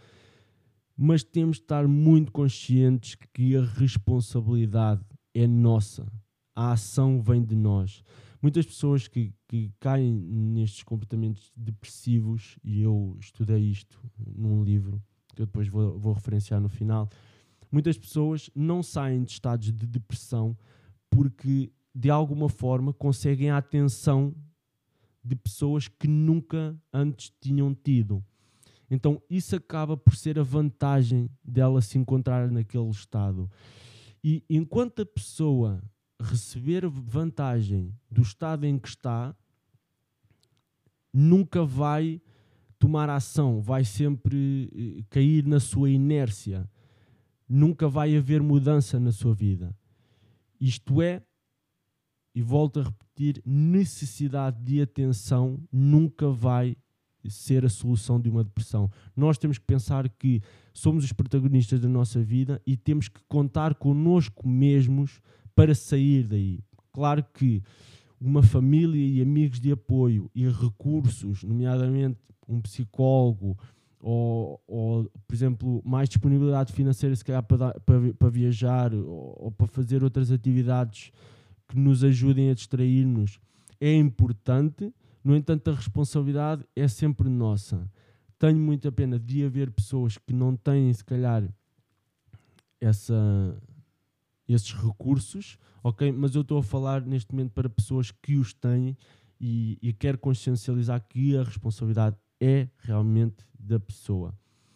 mas 0.97 1.23
temos 1.23 1.59
de 1.59 1.63
estar 1.63 1.87
muito 1.87 2.33
conscientes 2.33 3.17
que 3.33 3.57
a 3.57 3.63
responsabilidade 3.63 5.03
é 5.33 5.47
nossa. 5.47 6.11
A 6.55 6.73
ação 6.73 7.23
vem 7.23 7.45
de 7.45 7.55
nós. 7.55 8.03
Muitas 8.43 8.67
pessoas 8.67 9.07
que, 9.07 9.33
que 9.47 9.73
caem 9.79 10.13
nestes 10.13 10.83
comportamentos 10.83 11.53
depressivos, 11.57 12.59
e 12.65 12.83
eu 12.83 13.17
estudei 13.21 13.63
isto 13.71 14.01
num 14.37 14.63
livro, 14.63 15.03
que 15.35 15.43
eu 15.43 15.47
depois 15.47 15.69
vou, 15.69 15.99
vou 15.99 16.13
referenciar 16.13 16.61
no 16.61 16.69
final, 16.69 17.09
muitas 17.71 17.97
pessoas 17.99 18.51
não 18.55 18.83
saem 18.83 19.23
de 19.23 19.33
estados 19.33 19.73
de 19.73 19.87
depressão 19.87 20.57
porque 21.11 21.73
de 21.99 22.11
alguma 22.11 22.49
forma 22.49 22.93
conseguem 22.93 23.51
a 23.51 23.57
atenção 23.57 24.33
de 25.25 25.35
pessoas 25.35 25.89
que 25.89 26.07
nunca 26.07 26.81
antes 26.93 27.33
tinham 27.41 27.75
tido. 27.75 28.25
Então 28.89 29.21
isso 29.29 29.57
acaba 29.57 29.97
por 29.97 30.15
ser 30.15 30.39
a 30.39 30.45
vantagem 30.45 31.29
dela 31.43 31.83
se 31.83 31.99
encontrar 31.99 32.53
naquele 32.53 32.89
estado. 32.89 33.51
E 34.23 34.45
enquanto 34.49 35.03
a 35.03 35.07
pessoa 35.07 35.83
receber 36.21 36.87
vantagem 36.87 37.93
do 38.09 38.23
estado 38.23 38.65
em 38.65 38.79
que 38.79 38.87
está, 38.87 39.35
nunca 41.13 41.65
vai 41.65 42.23
tomar 42.79 43.11
ação, 43.11 43.61
vai 43.61 43.85
sempre 43.85 44.71
eh, 44.73 45.05
cair 45.11 45.45
na 45.45 45.59
sua 45.59 45.91
inércia, 45.91 46.71
nunca 47.49 47.89
vai 47.89 48.17
haver 48.17 48.41
mudança 48.41 49.01
na 49.01 49.11
sua 49.11 49.35
vida. 49.35 49.77
Isto 50.61 51.03
é, 51.03 51.23
e 52.39 52.41
volto 52.41 52.79
a 52.79 52.85
repetir, 52.85 53.43
necessidade 53.45 54.63
de 54.63 54.81
atenção 54.81 55.59
nunca 55.73 56.31
vai 56.31 56.77
ser 57.29 57.65
a 57.65 57.69
solução 57.69 58.21
de 58.21 58.31
uma 58.31 58.45
depressão. 58.45 58.89
Nós 59.17 59.37
temos 59.37 59.59
que 59.59 59.65
pensar 59.65 60.09
que 60.09 60.41
somos 60.73 61.03
os 61.03 61.13
protagonistas 61.13 61.81
da 61.81 61.89
nossa 61.89 62.23
vida 62.23 62.63
e 62.65 62.77
temos 62.77 63.09
que 63.09 63.21
contar 63.29 63.75
connosco 63.75 64.49
mesmos 64.49 65.21
para 65.53 65.75
sair 65.75 66.29
daí. 66.29 66.61
Claro 66.93 67.27
que 67.35 67.61
uma 68.21 68.45
família 68.45 69.05
e 69.05 69.21
amigos 69.21 69.59
de 69.59 69.73
apoio 69.73 70.31
e 70.33 70.49
recursos, 70.49 71.43
nomeadamente 71.43 72.21
um 72.49 72.61
psicólogo 72.61 73.59
ou, 74.01 74.63
ou 74.65 75.11
por 75.27 75.35
exemplo, 75.35 75.83
mais 75.85 76.09
disponibilidade 76.09 76.73
financeira 76.73 77.17
se 77.17 77.25
calhar 77.25 77.43
para, 77.43 77.75
para, 77.81 78.15
para 78.15 78.31
viajar 78.31 78.95
ou, 78.95 79.37
ou 79.41 79.51
para 79.51 79.67
fazer 79.67 80.05
outras 80.05 80.31
atividades 80.31 81.11
que 81.69 81.79
nos 81.79 82.03
ajudem 82.03 82.51
a 82.51 82.55
distrair-nos 82.55 83.39
é 83.81 83.95
importante, 83.95 84.93
no 85.23 85.37
entanto, 85.37 85.71
a 85.71 85.75
responsabilidade 85.75 86.65
é 86.75 86.89
sempre 86.89 87.29
nossa. 87.29 87.89
Tenho 88.39 88.59
muita 88.59 88.91
pena 88.91 89.19
de 89.19 89.45
haver 89.45 89.71
pessoas 89.71 90.17
que 90.17 90.33
não 90.33 90.57
têm, 90.57 90.93
se 90.93 91.05
calhar, 91.05 91.49
essa, 92.81 93.61
esses 94.49 94.73
recursos, 94.73 95.59
ok? 95.83 96.11
Mas 96.13 96.35
eu 96.35 96.43
estou 96.43 96.59
a 96.59 96.63
falar 96.63 97.03
neste 97.03 97.33
momento 97.33 97.53
para 97.53 97.69
pessoas 97.69 98.11
que 98.11 98.37
os 98.37 98.53
têm 98.55 98.97
e, 99.41 99.79
e 99.83 99.93
quero 99.93 100.19
consciencializar 100.19 101.05
que 101.09 101.37
a 101.37 101.43
responsabilidade 101.43 102.17
é 102.41 102.69
realmente 102.79 103.45
da 103.59 103.79
pessoa. 103.79 104.35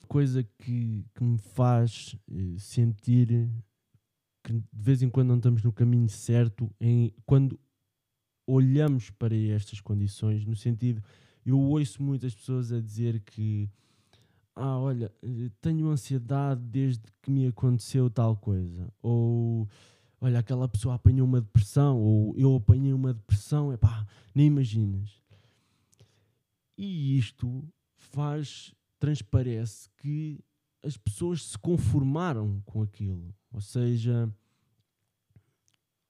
Coisa 0.08 0.42
que, 0.42 1.06
que 1.14 1.24
me 1.24 1.38
faz 1.38 2.16
eh, 2.30 2.56
sentir 2.58 3.48
que 4.42 4.52
de 4.52 4.64
vez 4.72 5.02
em 5.02 5.08
quando 5.08 5.28
não 5.28 5.36
estamos 5.36 5.62
no 5.62 5.72
caminho 5.72 6.08
certo 6.08 6.70
em 6.80 7.12
quando 7.24 7.58
olhamos 8.46 9.10
para 9.10 9.36
estas 9.36 9.80
condições, 9.80 10.44
no 10.44 10.56
sentido, 10.56 11.02
eu 11.44 11.58
ouço 11.58 12.02
muitas 12.02 12.34
pessoas 12.34 12.72
a 12.72 12.80
dizer 12.80 13.20
que 13.20 13.70
ah, 14.54 14.78
olha, 14.78 15.10
tenho 15.60 15.88
ansiedade 15.88 16.60
desde 16.60 17.02
que 17.22 17.30
me 17.30 17.46
aconteceu 17.46 18.10
tal 18.10 18.36
coisa, 18.36 18.92
ou 19.00 19.68
olha, 20.20 20.38
aquela 20.38 20.68
pessoa 20.68 20.94
apanhou 20.94 21.26
uma 21.26 21.40
depressão, 21.40 21.98
ou 21.98 22.34
eu 22.36 22.54
apanhei 22.54 22.92
uma 22.92 23.14
depressão, 23.14 23.72
é 23.72 23.76
pá, 23.76 24.06
nem 24.34 24.46
imaginas. 24.46 25.20
E 26.76 27.16
isto 27.16 27.64
faz, 27.96 28.74
transparece 28.98 29.88
que 29.96 30.38
as 30.82 30.96
pessoas 30.96 31.44
se 31.44 31.58
conformaram 31.58 32.60
com 32.66 32.82
aquilo. 32.82 33.34
Ou 33.52 33.60
seja, 33.60 34.32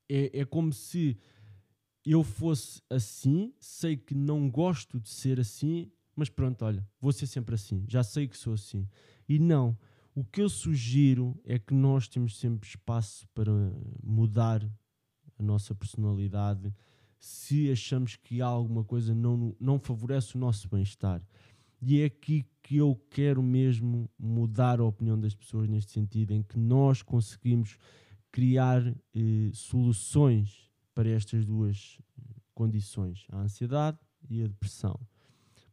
é, 0.08 0.40
é 0.40 0.44
como 0.44 0.72
se 0.72 1.18
eu 2.04 2.22
fosse 2.22 2.82
assim, 2.90 3.52
sei 3.60 3.96
que 3.96 4.14
não 4.14 4.50
gosto 4.50 5.00
de 5.00 5.08
ser 5.08 5.40
assim, 5.40 5.90
mas 6.14 6.28
pronto, 6.28 6.64
olha, 6.64 6.86
vou 7.00 7.12
ser 7.12 7.26
sempre 7.26 7.54
assim, 7.54 7.84
já 7.88 8.02
sei 8.02 8.28
que 8.28 8.36
sou 8.36 8.54
assim. 8.54 8.88
E 9.28 9.38
não, 9.38 9.76
o 10.14 10.24
que 10.24 10.42
eu 10.42 10.48
sugiro 10.48 11.40
é 11.44 11.58
que 11.58 11.72
nós 11.72 12.08
temos 12.08 12.38
sempre 12.38 12.68
espaço 12.68 13.26
para 13.34 13.52
mudar 14.02 14.62
a 15.38 15.42
nossa 15.42 15.74
personalidade 15.74 16.72
se 17.18 17.70
achamos 17.70 18.16
que 18.16 18.40
alguma 18.40 18.82
coisa 18.84 19.14
não, 19.14 19.56
não 19.60 19.78
favorece 19.78 20.36
o 20.36 20.40
nosso 20.40 20.68
bem-estar. 20.68 21.22
E 21.82 22.00
é 22.00 22.04
aqui 22.04 22.46
que 22.62 22.76
eu 22.76 22.94
quero 23.10 23.42
mesmo 23.42 24.08
mudar 24.16 24.78
a 24.78 24.84
opinião 24.84 25.18
das 25.18 25.34
pessoas 25.34 25.68
neste 25.68 25.90
sentido, 25.90 26.32
em 26.32 26.40
que 26.40 26.56
nós 26.56 27.02
conseguimos 27.02 27.76
criar 28.30 28.86
eh, 28.86 29.50
soluções 29.52 30.70
para 30.94 31.08
estas 31.08 31.44
duas 31.44 31.98
condições, 32.54 33.26
a 33.32 33.40
ansiedade 33.40 33.98
e 34.30 34.44
a 34.44 34.46
depressão. 34.46 34.98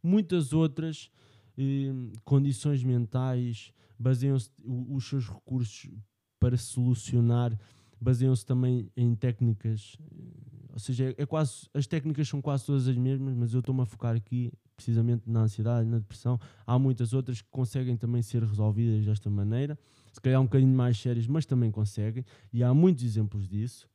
Muitas 0.01 0.51
outras 0.51 1.11
eh, 1.55 1.91
condições 2.25 2.83
mentais 2.83 3.71
baseiam-se 3.97 4.49
os 4.65 5.07
seus 5.07 5.29
recursos 5.29 5.91
para 6.39 6.57
solucionar 6.57 7.55
baseiam-se 8.01 8.45
também 8.45 8.89
em 8.95 9.13
técnicas, 9.13 9.97
eh, 9.99 10.73
ou 10.73 10.79
seja, 10.79 11.11
é, 11.11 11.21
é 11.21 11.25
quase 11.25 11.69
as 11.73 11.85
técnicas 11.85 12.27
são 12.27 12.41
quase 12.41 12.65
todas 12.65 12.87
as 12.87 12.97
mesmas, 12.97 13.35
mas 13.35 13.53
eu 13.53 13.59
estou-me 13.59 13.81
a 13.81 13.85
focar 13.85 14.15
aqui 14.15 14.51
precisamente 14.79 15.29
na 15.29 15.41
ansiedade 15.41 15.87
na 15.87 15.99
depressão. 15.99 16.39
Há 16.65 16.79
muitas 16.79 17.11
outras 17.13 17.41
que 17.41 17.49
conseguem 17.51 17.97
também 17.97 18.21
ser 18.21 18.41
resolvidas 18.43 19.05
desta 19.05 19.29
maneira, 19.29 19.77
se 20.11 20.21
calhar 20.21 20.39
um 20.39 20.45
bocadinho 20.45 20.73
mais 20.73 20.97
sérias, 20.97 21.27
mas 21.27 21.45
também 21.45 21.69
conseguem, 21.69 22.25
e 22.53 22.63
há 22.63 22.73
muitos 22.73 23.03
exemplos 23.03 23.47
disso. 23.47 23.89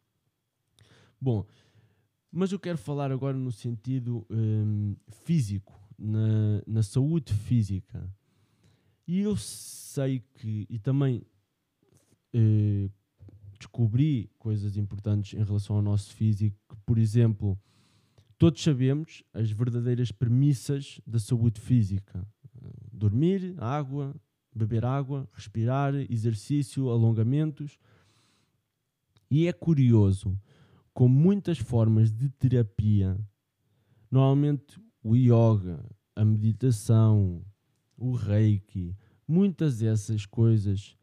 Bom, 1.18 1.46
mas 2.30 2.52
eu 2.52 2.58
quero 2.58 2.76
falar 2.76 3.10
agora 3.10 3.36
no 3.36 3.50
sentido 3.50 4.26
um, 4.30 4.94
físico, 5.24 5.72
na, 5.98 6.62
na 6.66 6.82
saúde 6.82 7.32
física. 7.32 8.06
E 9.06 9.20
eu 9.20 9.36
sei 9.36 10.22
que, 10.34 10.66
e 10.68 10.78
também 10.78 11.22
uh, 12.34 12.90
descobri 13.58 14.30
coisas 14.38 14.76
importantes 14.76 15.38
em 15.38 15.42
relação 15.42 15.76
ao 15.76 15.82
nosso 15.82 16.12
físico, 16.12 16.76
por 16.84 16.98
exemplo, 16.98 17.58
Todos 18.38 18.62
sabemos 18.62 19.22
as 19.32 19.50
verdadeiras 19.50 20.10
premissas 20.10 21.00
da 21.06 21.18
saúde 21.18 21.60
física. 21.60 22.26
dormir, 22.92 23.54
água, 23.58 24.14
beber 24.54 24.84
água, 24.84 25.28
respirar, 25.32 25.94
exercício, 26.10 26.88
alongamentos. 26.88 27.78
E 29.30 29.46
é 29.46 29.52
curioso 29.52 30.38
com 30.92 31.08
muitas 31.08 31.58
formas 31.58 32.12
de 32.12 32.28
terapia, 32.28 33.18
normalmente 34.10 34.80
o 35.02 35.16
yoga, 35.16 35.84
a 36.14 36.24
meditação, 36.24 37.44
o 37.96 38.12
reiki, 38.12 38.96
muitas 39.26 39.78
dessas 39.78 40.24
coisas 40.24 40.96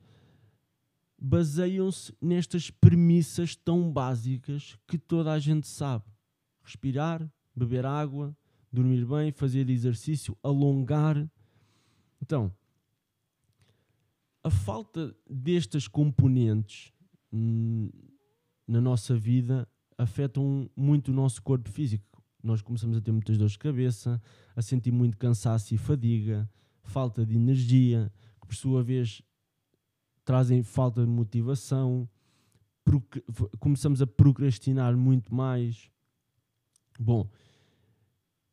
baseiam-se 1.20 2.16
nestas 2.20 2.72
premissas 2.72 3.56
tão 3.56 3.92
básicas 3.92 4.78
que 4.88 4.98
toda 4.98 5.32
a 5.32 5.40
gente 5.40 5.68
sabe: 5.68 6.06
respirar, 6.72 7.30
beber 7.56 7.86
água, 7.86 8.36
dormir 8.72 9.06
bem, 9.06 9.32
fazer 9.32 9.70
exercício, 9.70 10.38
alongar. 10.42 11.30
Então, 12.22 12.52
a 14.44 14.50
falta 14.50 15.16
destas 15.30 15.88
componentes 15.88 16.94
hum, 17.32 17.90
na 18.68 18.80
nossa 18.80 19.16
vida 19.16 19.68
afetam 19.98 20.70
muito 20.76 21.12
o 21.12 21.14
nosso 21.14 21.42
corpo 21.42 21.70
físico. 21.70 22.24
Nós 22.42 22.62
começamos 22.62 22.98
a 22.98 23.02
ter 23.02 23.12
muitas 23.12 23.38
dores 23.38 23.54
de 23.54 23.60
cabeça, 23.60 24.22
a 24.56 24.62
sentir 24.62 24.92
muito 24.92 25.18
cansaço 25.18 25.76
e 25.76 25.78
fadiga, 25.78 26.50
falta 26.84 27.26
de 27.26 27.36
energia, 27.36 28.12
que 28.40 28.48
por 28.48 28.56
sua 28.56 28.82
vez 28.82 29.22
trazem 30.24 30.64
falta 30.64 31.02
de 31.02 31.12
motivação, 31.12 32.10
começamos 33.60 34.02
a 34.02 34.08
procrastinar 34.08 34.96
muito 34.98 35.34
mais. 35.34 35.92
Bom, 37.02 37.28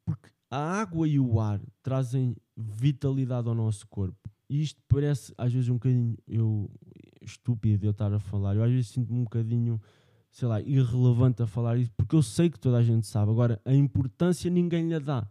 porque 0.06 0.30
a 0.50 0.80
água 0.80 1.06
e 1.06 1.20
o 1.20 1.38
ar 1.38 1.60
trazem 1.82 2.34
vitalidade 2.56 3.46
ao 3.46 3.54
nosso 3.54 3.86
corpo. 3.88 4.30
E 4.48 4.62
isto 4.62 4.80
parece 4.88 5.34
às 5.36 5.52
vezes 5.52 5.68
um 5.68 5.74
bocadinho 5.74 6.16
eu, 6.26 6.70
estúpido 7.20 7.84
eu 7.84 7.90
estar 7.90 8.10
a 8.10 8.18
falar. 8.18 8.56
Eu 8.56 8.62
às 8.62 8.70
vezes 8.70 8.88
sinto-me 8.88 9.18
um 9.18 9.24
bocadinho, 9.24 9.78
sei 10.30 10.48
lá, 10.48 10.62
irrelevante 10.62 11.42
a 11.42 11.46
falar 11.46 11.76
isso, 11.76 11.92
porque 11.94 12.16
eu 12.16 12.22
sei 12.22 12.48
que 12.48 12.58
toda 12.58 12.78
a 12.78 12.82
gente 12.82 13.06
sabe. 13.06 13.30
Agora, 13.30 13.60
a 13.66 13.74
importância 13.74 14.50
ninguém 14.50 14.88
lhe 14.88 14.98
dá. 14.98 15.28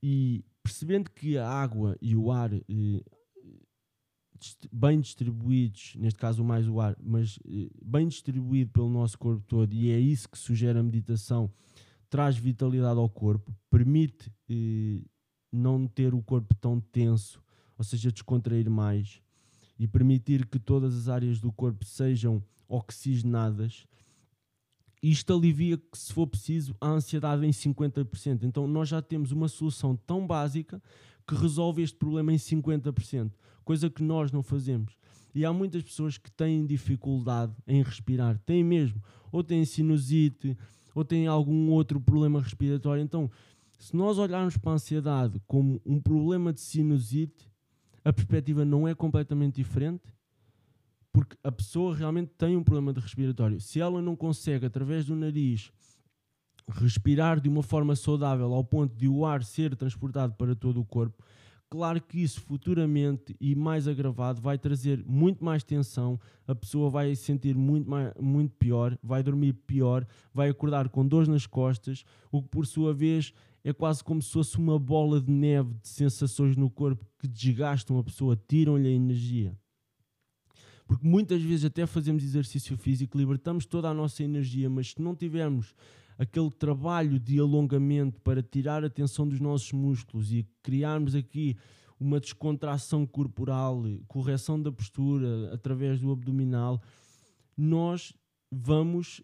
E 0.00 0.44
percebendo 0.62 1.10
que 1.10 1.36
a 1.36 1.48
água 1.48 1.96
e 2.00 2.14
o 2.14 2.30
ar, 2.30 2.54
eh, 2.54 2.62
bem 4.70 5.00
distribuídos, 5.00 5.96
neste 5.96 6.20
caso 6.20 6.44
mais 6.44 6.68
o 6.68 6.80
ar, 6.80 6.96
mas 7.02 7.40
eh, 7.44 7.68
bem 7.84 8.06
distribuído 8.06 8.70
pelo 8.70 8.88
nosso 8.88 9.18
corpo 9.18 9.42
todo, 9.48 9.74
e 9.74 9.90
é 9.90 9.98
isso 9.98 10.28
que 10.28 10.38
sugere 10.38 10.78
a 10.78 10.82
meditação 10.82 11.50
traz 12.14 12.36
vitalidade 12.36 12.96
ao 12.96 13.08
corpo, 13.08 13.52
permite 13.68 14.30
eh, 14.48 15.02
não 15.52 15.84
ter 15.84 16.14
o 16.14 16.22
corpo 16.22 16.54
tão 16.54 16.78
tenso, 16.78 17.42
ou 17.76 17.82
seja, 17.82 18.12
descontrair 18.12 18.70
mais 18.70 19.20
e 19.76 19.88
permitir 19.88 20.46
que 20.46 20.60
todas 20.60 20.96
as 20.96 21.08
áreas 21.08 21.40
do 21.40 21.50
corpo 21.50 21.84
sejam 21.84 22.40
oxigenadas. 22.68 23.84
Isto 25.02 25.34
alivia, 25.34 25.76
se 25.92 26.12
for 26.12 26.28
preciso, 26.28 26.76
a 26.80 26.86
ansiedade 26.86 27.44
em 27.44 27.50
50%. 27.50 28.44
Então, 28.44 28.68
nós 28.68 28.90
já 28.90 29.02
temos 29.02 29.32
uma 29.32 29.48
solução 29.48 29.96
tão 29.96 30.24
básica 30.24 30.80
que 31.26 31.34
resolve 31.34 31.82
este 31.82 31.96
problema 31.96 32.32
em 32.32 32.36
50%, 32.36 33.32
coisa 33.64 33.90
que 33.90 34.04
nós 34.04 34.30
não 34.30 34.40
fazemos. 34.44 34.96
E 35.34 35.44
há 35.44 35.52
muitas 35.52 35.82
pessoas 35.82 36.16
que 36.16 36.30
têm 36.30 36.64
dificuldade 36.64 37.56
em 37.66 37.82
respirar, 37.82 38.38
têm 38.46 38.62
mesmo, 38.62 39.02
ou 39.32 39.42
têm 39.42 39.64
sinusite, 39.64 40.56
ou 40.94 41.04
têm 41.04 41.26
algum 41.26 41.70
outro 41.70 42.00
problema 42.00 42.40
respiratório. 42.40 43.02
Então, 43.02 43.30
se 43.78 43.94
nós 43.96 44.18
olharmos 44.18 44.56
para 44.56 44.72
a 44.72 44.74
ansiedade 44.74 45.40
como 45.46 45.80
um 45.84 46.00
problema 46.00 46.52
de 46.52 46.60
sinusite, 46.60 47.50
a 48.04 48.12
perspectiva 48.12 48.64
não 48.64 48.86
é 48.86 48.94
completamente 48.94 49.56
diferente, 49.56 50.14
porque 51.12 51.36
a 51.42 51.50
pessoa 51.50 51.94
realmente 51.94 52.32
tem 52.36 52.56
um 52.56 52.62
problema 52.62 52.92
de 52.92 53.00
respiratório. 53.00 53.60
Se 53.60 53.80
ela 53.80 54.02
não 54.02 54.16
consegue, 54.16 54.66
através 54.66 55.06
do 55.06 55.14
nariz, 55.14 55.70
respirar 56.68 57.40
de 57.40 57.48
uma 57.48 57.62
forma 57.62 57.94
saudável 57.94 58.52
ao 58.52 58.64
ponto 58.64 58.94
de 58.96 59.08
o 59.08 59.24
ar 59.24 59.44
ser 59.44 59.76
transportado 59.76 60.34
para 60.34 60.54
todo 60.54 60.80
o 60.80 60.84
corpo, 60.84 61.22
Claro 61.70 62.00
que 62.00 62.22
isso 62.22 62.40
futuramente 62.40 63.34
e 63.40 63.54
mais 63.54 63.88
agravado 63.88 64.40
vai 64.40 64.56
trazer 64.56 65.04
muito 65.04 65.44
mais 65.44 65.64
tensão, 65.64 66.20
a 66.46 66.54
pessoa 66.54 66.88
vai 66.88 67.14
se 67.16 67.24
sentir 67.24 67.56
muito, 67.56 67.90
mais, 67.90 68.12
muito 68.20 68.54
pior, 68.56 68.96
vai 69.02 69.22
dormir 69.22 69.54
pior, 69.54 70.06
vai 70.32 70.48
acordar 70.48 70.88
com 70.88 71.06
dores 71.06 71.28
nas 71.28 71.46
costas, 71.46 72.04
o 72.30 72.42
que 72.42 72.48
por 72.48 72.66
sua 72.66 72.94
vez 72.94 73.32
é 73.64 73.72
quase 73.72 74.04
como 74.04 74.22
se 74.22 74.30
fosse 74.30 74.58
uma 74.58 74.78
bola 74.78 75.20
de 75.20 75.32
neve 75.32 75.74
de 75.82 75.88
sensações 75.88 76.56
no 76.56 76.70
corpo 76.70 77.04
que 77.18 77.26
desgastam 77.26 77.98
a 77.98 78.04
pessoa, 78.04 78.40
tiram-lhe 78.46 78.86
a 78.86 78.92
energia. 78.92 79.56
Porque 80.86 81.06
muitas 81.06 81.42
vezes 81.42 81.64
até 81.64 81.86
fazemos 81.86 82.22
exercício 82.22 82.76
físico, 82.76 83.16
libertamos 83.16 83.64
toda 83.64 83.88
a 83.88 83.94
nossa 83.94 84.22
energia, 84.22 84.68
mas 84.68 84.90
se 84.90 85.00
não 85.00 85.14
tivermos 85.14 85.74
aquele 86.18 86.50
trabalho 86.50 87.18
de 87.18 87.38
alongamento 87.38 88.20
para 88.20 88.42
tirar 88.42 88.84
a 88.84 88.90
tensão 88.90 89.26
dos 89.28 89.40
nossos 89.40 89.72
músculos 89.72 90.32
e 90.32 90.46
criarmos 90.62 91.14
aqui 91.14 91.56
uma 91.98 92.20
descontração 92.20 93.06
corporal, 93.06 93.82
correção 94.06 94.60
da 94.60 94.70
postura 94.70 95.52
através 95.52 96.00
do 96.00 96.10
abdominal, 96.10 96.82
nós 97.56 98.12
vamos 98.50 99.22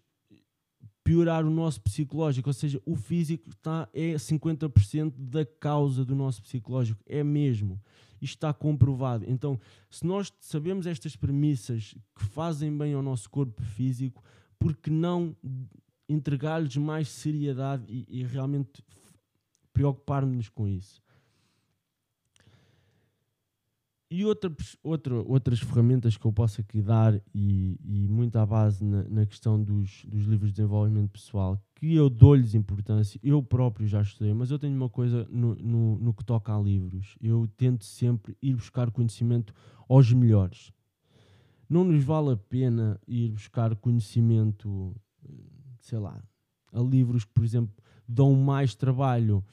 piorar 1.03 1.45
o 1.45 1.51
nosso 1.51 1.81
psicológico, 1.81 2.49
ou 2.49 2.53
seja, 2.53 2.81
o 2.85 2.95
físico 2.95 3.51
está, 3.51 3.89
é 3.93 4.15
50% 4.15 5.13
da 5.17 5.45
causa 5.45 6.05
do 6.05 6.15
nosso 6.15 6.43
psicológico, 6.43 7.03
é 7.07 7.25
mesmo. 7.25 7.81
Isto 8.21 8.37
está 8.37 8.53
comprovado. 8.53 9.25
Então, 9.27 9.59
se 9.91 10.07
nós 10.07 10.33
sabemos 10.41 10.87
estas 10.87 11.17
premissas 11.17 11.95
que 12.15 12.25
fazem 12.27 12.77
bem 12.77 12.93
ao 12.93 13.03
nosso 13.03 13.31
corpo 13.31 13.63
físico, 13.63 14.23
por 14.59 14.77
que 14.77 14.91
não 14.91 15.35
entregar-lhes 16.13 16.77
mais 16.77 17.09
seriedade 17.09 17.85
e, 17.89 18.21
e 18.21 18.25
realmente 18.25 18.83
preocupar-nos 19.73 20.49
com 20.49 20.67
isso. 20.67 21.01
E 24.13 24.25
outra, 24.25 24.53
outra, 24.83 25.15
outras 25.23 25.61
ferramentas 25.61 26.17
que 26.17 26.27
eu 26.27 26.33
posso 26.33 26.61
aqui 26.61 26.83
dar, 26.83 27.15
e, 27.33 27.79
e 27.85 28.09
muito 28.09 28.35
à 28.37 28.45
base 28.45 28.85
na, 28.85 29.05
na 29.05 29.25
questão 29.25 29.63
dos, 29.63 30.05
dos 30.05 30.25
livros 30.25 30.51
de 30.51 30.57
desenvolvimento 30.57 31.13
pessoal, 31.13 31.63
que 31.77 31.95
eu 31.95 32.11
dou-lhes 32.11 32.57
importância, 32.57 33.21
eu 33.23 33.41
próprio 33.41 33.87
já 33.87 34.03
estudei, 34.03 34.35
mas 34.35 34.51
eu 34.51 34.59
tenho 34.59 34.75
uma 34.75 34.89
coisa 34.89 35.29
no, 35.31 35.55
no, 35.55 35.97
no 36.01 36.13
que 36.13 36.25
toca 36.25 36.53
a 36.53 36.61
livros. 36.61 37.17
Eu 37.21 37.49
tento 37.57 37.85
sempre 37.85 38.37
ir 38.43 38.57
buscar 38.57 38.91
conhecimento 38.91 39.55
aos 39.89 40.13
melhores. 40.13 40.73
Não 41.69 41.85
nos 41.85 42.03
vale 42.03 42.33
a 42.33 42.37
pena 42.37 43.01
ir 43.07 43.31
buscar 43.31 43.77
conhecimento 43.77 44.93
sei 45.91 45.99
lá, 45.99 46.23
a 46.73 46.81
livros 46.81 47.25
que, 47.25 47.33
por 47.33 47.45
exemplo, 47.45 47.75
dão 48.07 48.35
mais 48.35 48.75
trabalho 48.75 49.45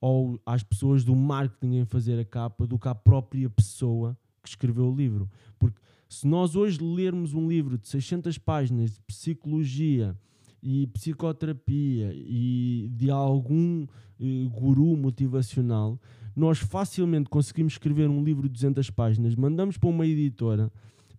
ou 0.00 0.40
às 0.44 0.62
pessoas 0.62 1.04
do 1.04 1.14
marketing 1.14 1.76
em 1.76 1.84
fazer 1.84 2.18
a 2.18 2.24
capa 2.24 2.66
do 2.66 2.78
que 2.78 2.88
à 2.88 2.94
própria 2.94 3.48
pessoa 3.48 4.18
que 4.42 4.48
escreveu 4.48 4.90
o 4.90 4.94
livro. 4.94 5.30
Porque 5.58 5.80
se 6.08 6.26
nós 6.26 6.56
hoje 6.56 6.82
lermos 6.82 7.34
um 7.34 7.48
livro 7.48 7.78
de 7.78 7.88
600 7.88 8.36
páginas 8.38 8.94
de 8.94 9.00
psicologia 9.02 10.16
e 10.62 10.86
psicoterapia 10.88 12.12
e 12.14 12.90
de 12.92 13.10
algum 13.10 13.86
eh, 14.20 14.48
guru 14.50 14.96
motivacional, 14.96 16.00
nós 16.34 16.58
facilmente 16.58 17.30
conseguimos 17.30 17.74
escrever 17.74 18.10
um 18.10 18.22
livro 18.22 18.48
de 18.48 18.54
200 18.54 18.90
páginas, 18.90 19.34
mandamos 19.34 19.78
para 19.78 19.88
uma 19.88 20.06
editora, 20.06 20.70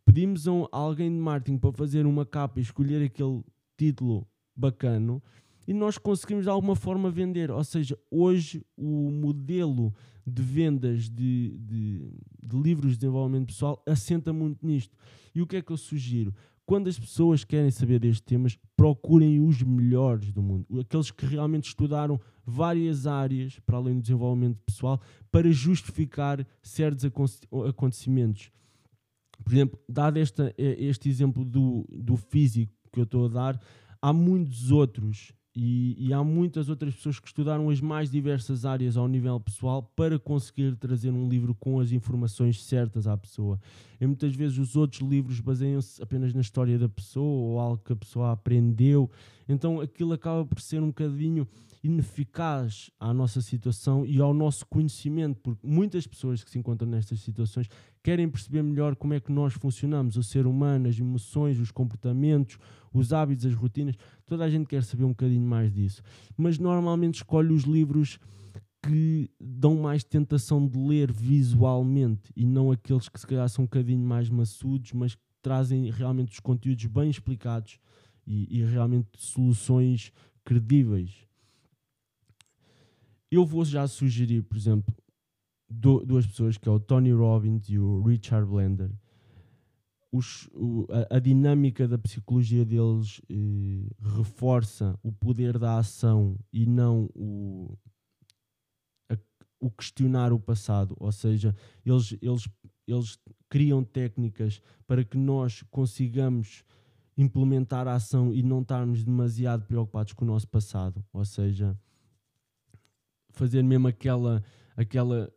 pedimos 0.06 0.47
a 0.47 0.51
alguém 0.71 1.10
de 1.10 1.17
marketing 1.17 1.58
para 1.58 1.71
fazer 1.71 2.06
uma 2.06 2.25
capa 2.25 2.60
e 2.60 2.63
escolher 2.63 3.03
aquele 3.03 3.41
título 3.77 4.27
bacano 4.58 5.22
e 5.67 5.74
nós 5.74 5.98
conseguimos 5.98 6.46
de 6.46 6.50
alguma 6.50 6.76
forma 6.76 7.12
vender. 7.12 7.52
Ou 7.52 7.63
seja, 7.63 7.98
hoje 8.10 8.65
o 8.78 9.12
modelo 9.12 9.93
de 10.26 10.41
vendas 10.41 11.10
de, 11.10 11.58
de, 11.60 12.12
de, 12.43 12.58
livros 12.58 12.91
de 12.91 12.98
desenvolvimento 12.98 13.48
pessoal 13.48 13.82
assenta 13.86 14.32
muito 14.32 14.65
nisto. 14.65 14.96
E 15.36 15.41
o 15.41 15.48
que 15.48 15.58
é 15.58 15.62
que 15.62 15.72
eu 15.72 15.78
sugiro? 15.78 16.34
Quando 16.65 16.89
as 16.89 17.00
pessoas 17.00 17.46
querem 17.46 17.72
saber 17.72 17.98
destes 18.00 18.20
temas, 18.20 18.58
procurem 18.76 19.39
os 19.39 19.62
melhores 19.62 20.34
do 20.34 20.41
mundo, 20.41 20.65
aqueles 20.82 21.10
que 21.12 21.26
realmente 21.26 21.70
estudaram 21.70 22.20
várias 22.46 23.08
áreas 23.08 23.58
para 23.60 23.78
além 23.78 23.96
do 23.96 24.02
desenvolvimento 24.02 24.60
pessoal 24.65 25.00
para 25.32 25.50
justificar 25.50 26.46
certos 26.62 27.06
acontecimentos. 27.70 28.52
Por 29.43 29.54
exemplo, 29.54 29.80
dado 29.88 30.17
esta, 30.17 30.54
este 30.58 31.08
exemplo 31.08 31.46
do, 31.46 31.86
do 31.89 32.17
físico 32.17 32.74
que 32.91 33.00
eu 33.00 33.06
estou 33.06 33.26
a 33.26 33.30
dar, 33.30 33.62
há 34.02 34.14
muitos 34.14 34.72
outros 34.72 35.34
E, 35.60 35.96
e, 35.98 36.14
há 36.14 36.24
muitas 36.24 36.70
outras 36.70 36.94
pessoas 36.94 37.20
que 37.20 37.26
estudaram 37.26 37.68
as 37.72 37.82
mais 37.82 38.12
diversas 38.12 38.64
áreas 38.64 38.96
ao 38.96 39.08
nível 39.08 39.40
pessoal 39.40 39.82
para 39.96 40.20
conseguir 40.20 40.76
trazer 40.76 41.10
um 41.10 41.28
livro 41.28 41.56
com 41.56 41.80
as 41.80 41.92
informações 41.92 42.64
certas 42.64 43.08
à 43.08 43.18
pessoa. 43.18 43.60
E 44.00 44.06
muitas 44.06 44.36
vezes 44.36 44.60
os 44.60 44.76
outros 44.76 45.02
livros 45.02 45.40
baseiam-se 45.40 46.00
apenas 46.00 46.32
na 46.32 46.42
história 46.42 46.78
da 46.78 46.88
pessoa 46.88 47.26
ou 47.26 47.60
algo 47.60 47.82
que 47.84 47.92
a 47.92 47.96
pessoa 47.96 48.32
aprendeu. 48.34 49.10
Então 49.50 49.82
aquilo 49.82 50.14
acaba 50.14 50.46
por 50.46 50.62
ser 50.62 50.80
um 50.80 50.90
bocadinho 50.90 51.48
ineficaz 51.84 52.92
à 53.00 53.12
nossa 53.14 53.42
situação 53.42 54.06
e 54.06 54.20
ao 54.20 54.34
nosso 54.34 54.66
conhecimento, 54.68 55.40
porque 55.42 55.66
muitas 55.66 56.06
pessoas 56.06 56.44
que 56.44 56.52
se 56.52 56.60
encontram 56.60 56.88
nestas 56.88 57.20
situações 57.22 57.68
querem 58.04 58.30
perceber 58.30 58.62
melhor 58.62 58.96
como 58.96 59.14
é 59.14 59.20
que 59.20 59.32
nós 59.32 59.54
funcionamos, 59.54 60.18
o 60.18 60.24
ser 60.24 60.46
humano, 60.46 60.88
as 60.88 61.00
emoções, 61.00 61.60
os 61.60 61.72
comportamentos, 61.72 62.58
os 62.98 63.14
hábitos, 63.14 63.46
as 63.46 63.54
rotinas. 63.54 63.96
Toda 64.26 64.44
a 64.44 64.50
gente 64.50 64.68
quer 64.68 64.84
saber 64.84 65.04
um 65.04 65.10
bocadinho 65.10 65.46
mais 65.46 65.74
disso, 65.74 66.02
mas 66.36 66.58
normalmente 66.58 67.16
escolhe 67.16 67.54
os 67.54 67.64
livros 67.64 68.20
que 68.82 69.30
dão 69.40 69.76
mais 69.76 70.04
tentação 70.04 70.66
de 70.66 70.78
ler 70.78 71.12
visualmente 71.12 72.32
e 72.36 72.46
não 72.46 72.72
aqueles 72.72 73.10
que 73.10 73.20
se 73.20 73.28
calhar 73.28 73.50
são 73.50 73.64
um 73.64 73.66
bocadinho 73.66 74.06
mais 74.06 74.30
maçudos, 74.30 74.94
mas 74.94 75.16
que 75.16 75.22
trazem 75.42 75.90
realmente 75.92 76.34
os 76.34 76.40
conteúdos 76.40 76.86
bem 76.86 77.10
explicados 77.10 77.80
e, 78.26 78.60
e 78.60 78.64
realmente 78.64 79.10
soluções 79.18 80.12
credíveis 80.46 81.28
eu 83.32 83.46
vou 83.46 83.66
já 83.66 83.88
sugerir, 83.88 84.42
por 84.44 84.58
exemplo, 84.58 84.96
duas 85.70 86.26
pessoas, 86.26 86.58
que 86.58 86.68
é 86.68 86.72
o 86.72 86.80
Tony 86.80 87.12
Robbins 87.12 87.70
e 87.70 87.78
o 87.78 88.02
Richard 88.02 88.50
Blender. 88.50 88.90
Os, 90.17 90.49
o, 90.53 90.88
a, 90.89 91.17
a, 91.17 91.19
dinâmica 91.19 91.88
da 91.88 91.97
psicologia 91.97 92.65
deles 92.65 93.21
eh, 93.30 93.88
reforça 94.17 94.97
o 95.03 95.12
poder 95.12 95.60
da 95.60 95.77
ação 95.77 96.39
e 96.51 96.65
não 96.65 97.10
o, 97.13 97.77
a, 99.12 99.17
o 99.60 99.69
questionar 99.69 100.34
o 100.34 100.39
passado. 100.39 100.95
Ou 100.99 101.12
seja, 101.12 101.56
eles, 101.86 102.17
eles, 102.21 102.49
eles 102.88 103.19
criam 103.47 103.84
técnicas 103.84 104.62
para 104.88 105.03
que 105.03 105.17
nós 105.17 105.63
consigamos 105.69 106.63
implementar 107.17 107.88
a 107.88 107.95
ação 107.95 108.34
e 108.34 108.41
não 108.41 108.62
estarmos 108.62 109.03
demasiado 109.03 109.65
preocupados 109.65 110.13
com 110.13 110.25
o 110.25 110.27
nosso 110.27 110.47
passado. 110.47 111.03
Ou 111.13 111.25
seja, 111.25 111.77
fazer 113.32 113.63
mesmo 113.63 113.88
aquela, 113.88 114.43
aquela 114.75 115.32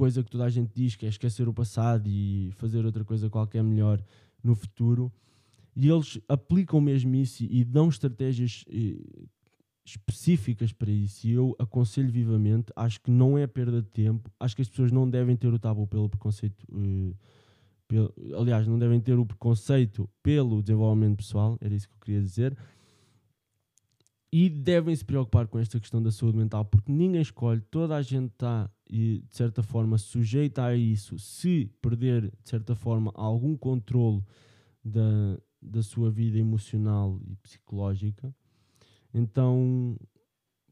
coisa 0.00 0.24
que 0.24 0.30
toda 0.30 0.44
a 0.44 0.48
gente 0.48 0.70
diz, 0.74 0.96
que 0.96 1.04
é 1.04 1.10
esquecer 1.10 1.46
o 1.46 1.52
passado 1.52 2.08
e 2.08 2.50
fazer 2.52 2.86
outra 2.86 3.04
coisa 3.04 3.28
qualquer 3.28 3.62
melhor 3.62 4.02
no 4.42 4.54
futuro. 4.54 5.12
E 5.76 5.90
eles 5.90 6.18
aplicam 6.26 6.80
mesmo 6.80 7.14
isso 7.16 7.44
e 7.44 7.62
dão 7.62 7.90
estratégias 7.90 8.64
eh, 8.70 8.96
específicas 9.84 10.72
para 10.72 10.90
isso. 10.90 11.26
E 11.26 11.32
eu 11.32 11.54
aconselho 11.58 12.10
vivamente, 12.10 12.72
acho 12.74 12.98
que 13.02 13.10
não 13.10 13.36
é 13.36 13.46
perda 13.46 13.82
de 13.82 13.88
tempo, 13.88 14.30
acho 14.40 14.56
que 14.56 14.62
as 14.62 14.70
pessoas 14.70 14.90
não 14.90 15.08
devem 15.08 15.36
ter 15.36 15.52
o 15.52 15.58
tabu 15.58 15.86
pelo 15.86 16.08
preconceito. 16.08 16.66
Eh, 17.92 18.34
aliás, 18.38 18.66
não 18.66 18.78
devem 18.78 19.02
ter 19.02 19.18
o 19.18 19.26
preconceito 19.26 20.08
pelo 20.22 20.62
desenvolvimento 20.62 21.18
pessoal, 21.18 21.58
era 21.60 21.74
isso 21.74 21.86
que 21.86 21.94
eu 21.94 22.00
queria 22.00 22.22
dizer 22.22 22.56
e 24.32 24.48
devem 24.48 24.94
se 24.94 25.04
preocupar 25.04 25.48
com 25.48 25.58
esta 25.58 25.80
questão 25.80 26.00
da 26.00 26.12
saúde 26.12 26.38
mental, 26.38 26.64
porque 26.64 26.92
ninguém 26.92 27.20
escolhe, 27.20 27.60
toda 27.62 27.96
a 27.96 28.02
gente 28.02 28.30
está, 28.30 28.70
de 28.90 29.24
certa 29.30 29.62
forma, 29.62 29.96
sujeita 29.98 30.64
a 30.64 30.76
isso. 30.76 31.18
Se 31.18 31.70
perder, 31.80 32.30
de 32.42 32.50
certa 32.50 32.74
forma, 32.74 33.12
algum 33.14 33.56
controle 33.56 34.22
da, 34.84 35.38
da 35.62 35.82
sua 35.82 36.10
vida 36.10 36.38
emocional 36.38 37.20
e 37.24 37.36
psicológica, 37.36 38.34
então, 39.14 39.96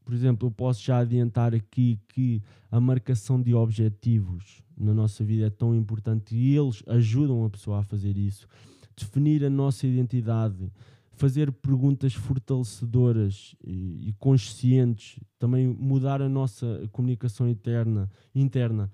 por 0.03 0.13
exemplo, 0.13 0.47
eu 0.47 0.51
posso 0.51 0.83
já 0.83 0.99
adiantar 0.99 1.53
aqui 1.53 1.99
que 2.07 2.41
a 2.69 2.79
marcação 2.79 3.41
de 3.41 3.53
objetivos 3.53 4.63
na 4.77 4.93
nossa 4.93 5.23
vida 5.23 5.47
é 5.47 5.49
tão 5.49 5.75
importante 5.75 6.35
e 6.35 6.57
eles 6.57 6.83
ajudam 6.87 7.45
a 7.45 7.49
pessoa 7.49 7.79
a 7.79 7.83
fazer 7.83 8.17
isso. 8.17 8.47
Definir 8.97 9.45
a 9.45 9.49
nossa 9.49 9.87
identidade 9.87 10.71
fazer 11.19 11.51
perguntas 11.51 12.13
fortalecedoras 12.13 13.53
e, 13.61 14.07
e, 14.07 14.13
conscientes, 14.13 15.19
também 15.37 15.67
mudar 15.67 16.21
a 16.21 16.29
nossa 16.29 16.87
comunicação 16.93 17.49
interna, 17.49 18.09
interna, 18.33 18.89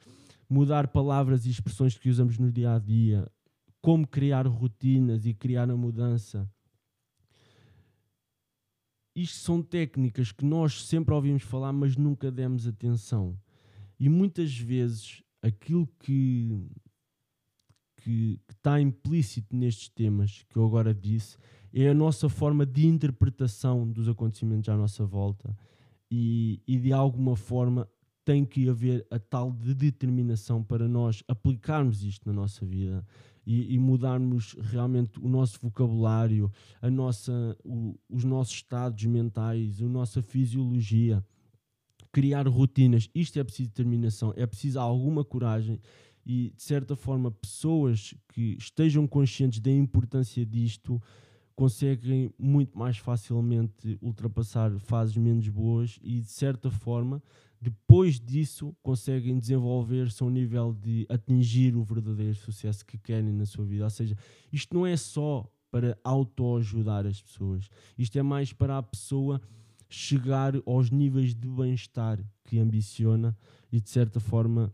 mudar 0.49 0.87
palavras 0.87 1.45
e 1.45 1.51
expressões 1.51 1.95
que 1.95 2.09
usamos 2.09 2.39
no 2.39 2.51
dia 2.51 2.73
a 2.73 2.79
dia, 2.79 3.31
como 3.79 4.07
criar 4.07 4.47
rotinas 4.47 5.27
e 5.27 5.35
criar 5.35 5.69
a 5.69 5.77
mudança. 5.77 6.49
Isto 9.15 9.37
são 9.37 9.61
técnicas 9.61 10.31
que 10.31 10.43
nós 10.43 10.83
sempre 10.87 11.13
ouvimos 11.13 11.43
falar, 11.43 11.71
mas 11.71 11.95
nunca 11.95 12.31
demos 12.31 12.65
atenção. 12.65 13.39
E 13.99 14.09
muitas 14.09 14.57
vezes 14.57 15.21
aquilo 15.43 15.87
que, 15.99 16.67
que, 17.97 18.41
que 18.47 18.53
está 18.53 18.81
implícito 18.81 19.55
nestes 19.55 19.89
temas 19.89 20.43
que 20.49 20.57
eu 20.57 20.65
agora 20.65 20.91
disse 20.91 21.37
é 21.83 21.89
a 21.89 21.93
nossa 21.93 22.29
forma 22.29 22.65
de 22.65 22.87
interpretação 22.87 23.91
dos 23.91 24.07
acontecimentos 24.07 24.69
à 24.69 24.77
nossa 24.77 25.05
volta 25.05 25.53
e, 26.09 26.61
e 26.65 26.79
de 26.79 26.93
alguma 26.93 27.35
forma 27.35 27.85
tem 28.23 28.45
que 28.45 28.69
haver 28.69 29.05
a 29.11 29.19
tal 29.19 29.51
de 29.51 29.73
determinação 29.73 30.63
para 30.63 30.87
nós 30.87 31.21
aplicarmos 31.27 32.01
isto 32.01 32.25
na 32.25 32.33
nossa 32.33 32.65
vida 32.65 33.05
e, 33.45 33.75
e 33.75 33.77
mudarmos 33.77 34.55
realmente 34.59 35.19
o 35.19 35.27
nosso 35.27 35.59
vocabulário, 35.61 36.49
a 36.81 36.89
nossa, 36.89 37.55
o, 37.63 37.99
os 38.09 38.23
nossos 38.23 38.55
estados 38.55 39.03
mentais, 39.05 39.81
a 39.81 39.85
nossa 39.85 40.21
fisiologia, 40.21 41.23
criar 42.11 42.47
rotinas. 42.47 43.09
Isto 43.13 43.37
é 43.37 43.43
preciso 43.43 43.69
determinação, 43.69 44.33
é 44.37 44.47
preciso 44.47 44.79
alguma 44.79 45.25
coragem 45.25 45.79
e, 46.25 46.53
de 46.55 46.63
certa 46.63 46.95
forma, 46.95 47.29
pessoas 47.29 48.15
que 48.29 48.55
estejam 48.57 49.05
conscientes 49.05 49.59
da 49.59 49.69
importância 49.69 50.43
disto 50.43 50.99
conseguem 51.55 52.33
muito 52.37 52.77
mais 52.77 52.97
facilmente 52.97 53.97
ultrapassar 54.01 54.77
fases 54.79 55.15
menos 55.15 55.47
boas 55.47 55.97
e, 56.03 56.19
de 56.19 56.29
certa 56.29 56.69
forma, 56.69 57.21
depois 57.61 58.19
disso, 58.19 58.75
conseguem 58.83 59.39
desenvolver-se 59.39 60.21
a 60.21 60.25
um 60.25 60.29
nível 60.29 60.73
de 60.73 61.05
atingir 61.09 61.75
o 61.75 61.83
verdadeiro 61.83 62.35
sucesso 62.35 62.85
que 62.85 62.97
querem 62.97 63.31
na 63.31 63.45
sua 63.45 63.65
vida. 63.65 63.85
Ou 63.85 63.89
seja, 63.89 64.17
isto 64.51 64.75
não 64.75 64.85
é 64.85 64.97
só 64.97 65.49
para 65.71 65.97
autoajudar 66.03 67.05
as 67.05 67.21
pessoas, 67.21 67.69
isto 67.97 68.17
é 68.17 68.21
mais 68.21 68.53
para 68.53 68.77
a 68.77 68.83
pessoa 68.83 69.41
chegar 69.89 70.53
aos 70.65 70.89
níveis 70.89 71.33
de 71.33 71.47
bem-estar 71.47 72.19
que 72.43 72.59
ambiciona 72.59 73.35
e, 73.71 73.79
de 73.79 73.89
certa 73.89 74.19
forma, 74.19 74.73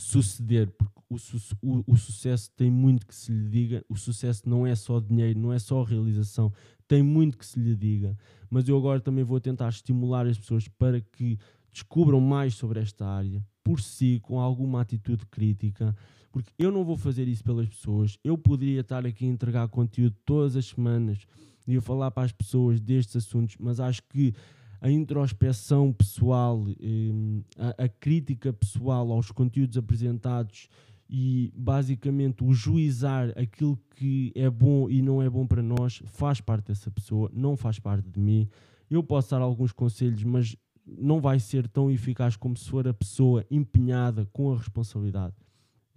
suceder, 0.00 0.70
porque 0.70 1.00
o, 1.08 1.18
su 1.18 1.36
o, 1.60 1.84
o, 1.86 1.96
sucesso 1.96 2.50
tem 2.56 2.70
muito 2.70 3.06
que 3.06 3.14
se 3.14 3.30
lhe 3.30 3.48
diga. 3.48 3.84
O 3.88 3.96
sucesso 3.96 4.48
não 4.48 4.66
é 4.66 4.74
só 4.74 4.98
dinheiro, 4.98 5.38
não 5.38 5.52
é 5.52 5.58
só 5.58 5.82
realização, 5.82 6.52
tem 6.88 7.02
muito 7.02 7.36
que 7.36 7.44
se 7.44 7.60
lhe 7.60 7.76
diga. 7.76 8.16
Mas 8.48 8.66
eu 8.68 8.76
agora 8.76 9.00
também 9.00 9.24
vou 9.24 9.40
tentar 9.40 9.68
estimular 9.68 10.26
as 10.26 10.38
pessoas 10.38 10.66
para 10.68 11.00
que 11.00 11.38
descubram 11.70 12.20
mais 12.20 12.54
sobre 12.54 12.80
esta 12.80 13.06
área 13.06 13.44
por 13.62 13.80
si, 13.80 14.18
com 14.22 14.40
alguma 14.40 14.80
atitude 14.80 15.26
crítica, 15.26 15.94
porque 16.32 16.50
eu 16.58 16.72
não 16.72 16.84
vou 16.84 16.96
fazer 16.96 17.28
isso 17.28 17.44
pelas 17.44 17.68
pessoas. 17.68 18.18
Eu 18.24 18.38
poderia 18.38 18.80
estar 18.80 19.04
aqui 19.04 19.26
a 19.26 19.28
entregar 19.28 19.68
conteúdo 19.68 20.16
todas 20.24 20.56
as 20.56 20.66
semanas 20.66 21.26
e 21.66 21.76
a 21.76 21.80
falar 21.80 22.10
para 22.10 22.24
as 22.24 22.32
pessoas 22.32 22.80
destes 22.80 23.16
assuntos, 23.16 23.56
mas 23.60 23.78
acho 23.78 24.02
que 24.08 24.32
a 24.80 24.90
introspeção 24.90 25.92
pessoal, 25.92 26.64
hum, 26.80 27.42
a, 27.58 27.84
a 27.84 27.88
crítica 27.88 28.52
pessoal 28.52 29.12
aos 29.12 29.30
conteúdos 29.30 29.76
apresentados 29.76 30.68
e 31.08 31.52
basicamente 31.54 32.42
o 32.42 32.54
juizar 32.54 33.30
aquilo 33.36 33.78
que 33.96 34.32
é 34.34 34.48
bom 34.48 34.88
e 34.88 35.02
não 35.02 35.20
é 35.20 35.28
bom 35.28 35.46
para 35.46 35.62
nós 35.62 36.02
faz 36.06 36.40
parte 36.40 36.68
dessa 36.68 36.90
pessoa, 36.90 37.30
não 37.34 37.56
faz 37.56 37.78
parte 37.78 38.08
de 38.08 38.18
mim. 38.18 38.48
Eu 38.88 39.02
posso 39.02 39.30
dar 39.30 39.42
alguns 39.42 39.72
conselhos, 39.72 40.22
mas 40.24 40.56
não 40.86 41.20
vai 41.20 41.38
ser 41.38 41.68
tão 41.68 41.90
eficaz 41.90 42.36
como 42.36 42.56
se 42.56 42.68
for 42.68 42.86
a 42.88 42.94
pessoa 42.94 43.44
empenhada 43.50 44.26
com 44.32 44.52
a 44.52 44.56
responsabilidade. 44.56 45.34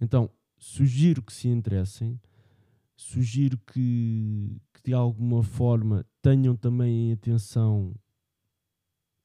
Então, 0.00 0.28
sugiro 0.58 1.22
que 1.22 1.32
se 1.32 1.48
interessem, 1.48 2.20
sugiro 2.96 3.58
que, 3.72 4.60
que 4.72 4.82
de 4.84 4.92
alguma 4.92 5.42
forma 5.42 6.04
tenham 6.20 6.54
também 6.54 7.08
em 7.08 7.12
atenção 7.12 7.94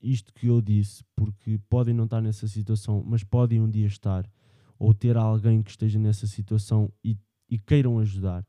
isto 0.02 0.34
que 0.34 0.48
eu 0.48 0.62
disse, 0.62 1.04
porque 1.16 1.60
podem 1.70 1.94
não 1.94 2.06
estar 2.06 2.22
nessa 2.22 2.48
situação, 2.48 3.04
mas 3.06 3.24
podem 3.24 3.62
um 3.62 3.70
dia 3.70 3.88
estar, 3.88 4.30
ou 4.78 4.94
ter 4.94 5.18
alguém 5.18 5.62
que 5.62 5.72
esteja 5.72 6.00
nessa 6.00 6.26
situação 6.26 6.92
e, 7.04 7.18
e 7.50 7.58
queiram 7.58 8.00
ajudar. 8.00 8.46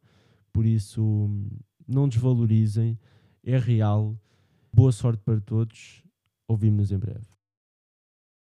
Por 0.52 0.64
isso, 0.64 1.28
não 1.86 2.08
desvalorizem, 2.08 2.98
é 3.42 3.58
real. 3.58 4.16
Boa 4.72 4.92
sorte 4.92 5.22
para 5.24 5.40
todos. 5.40 6.02
Ouvimos-nos 6.46 6.92
em 6.92 6.98
breve. 6.98 7.39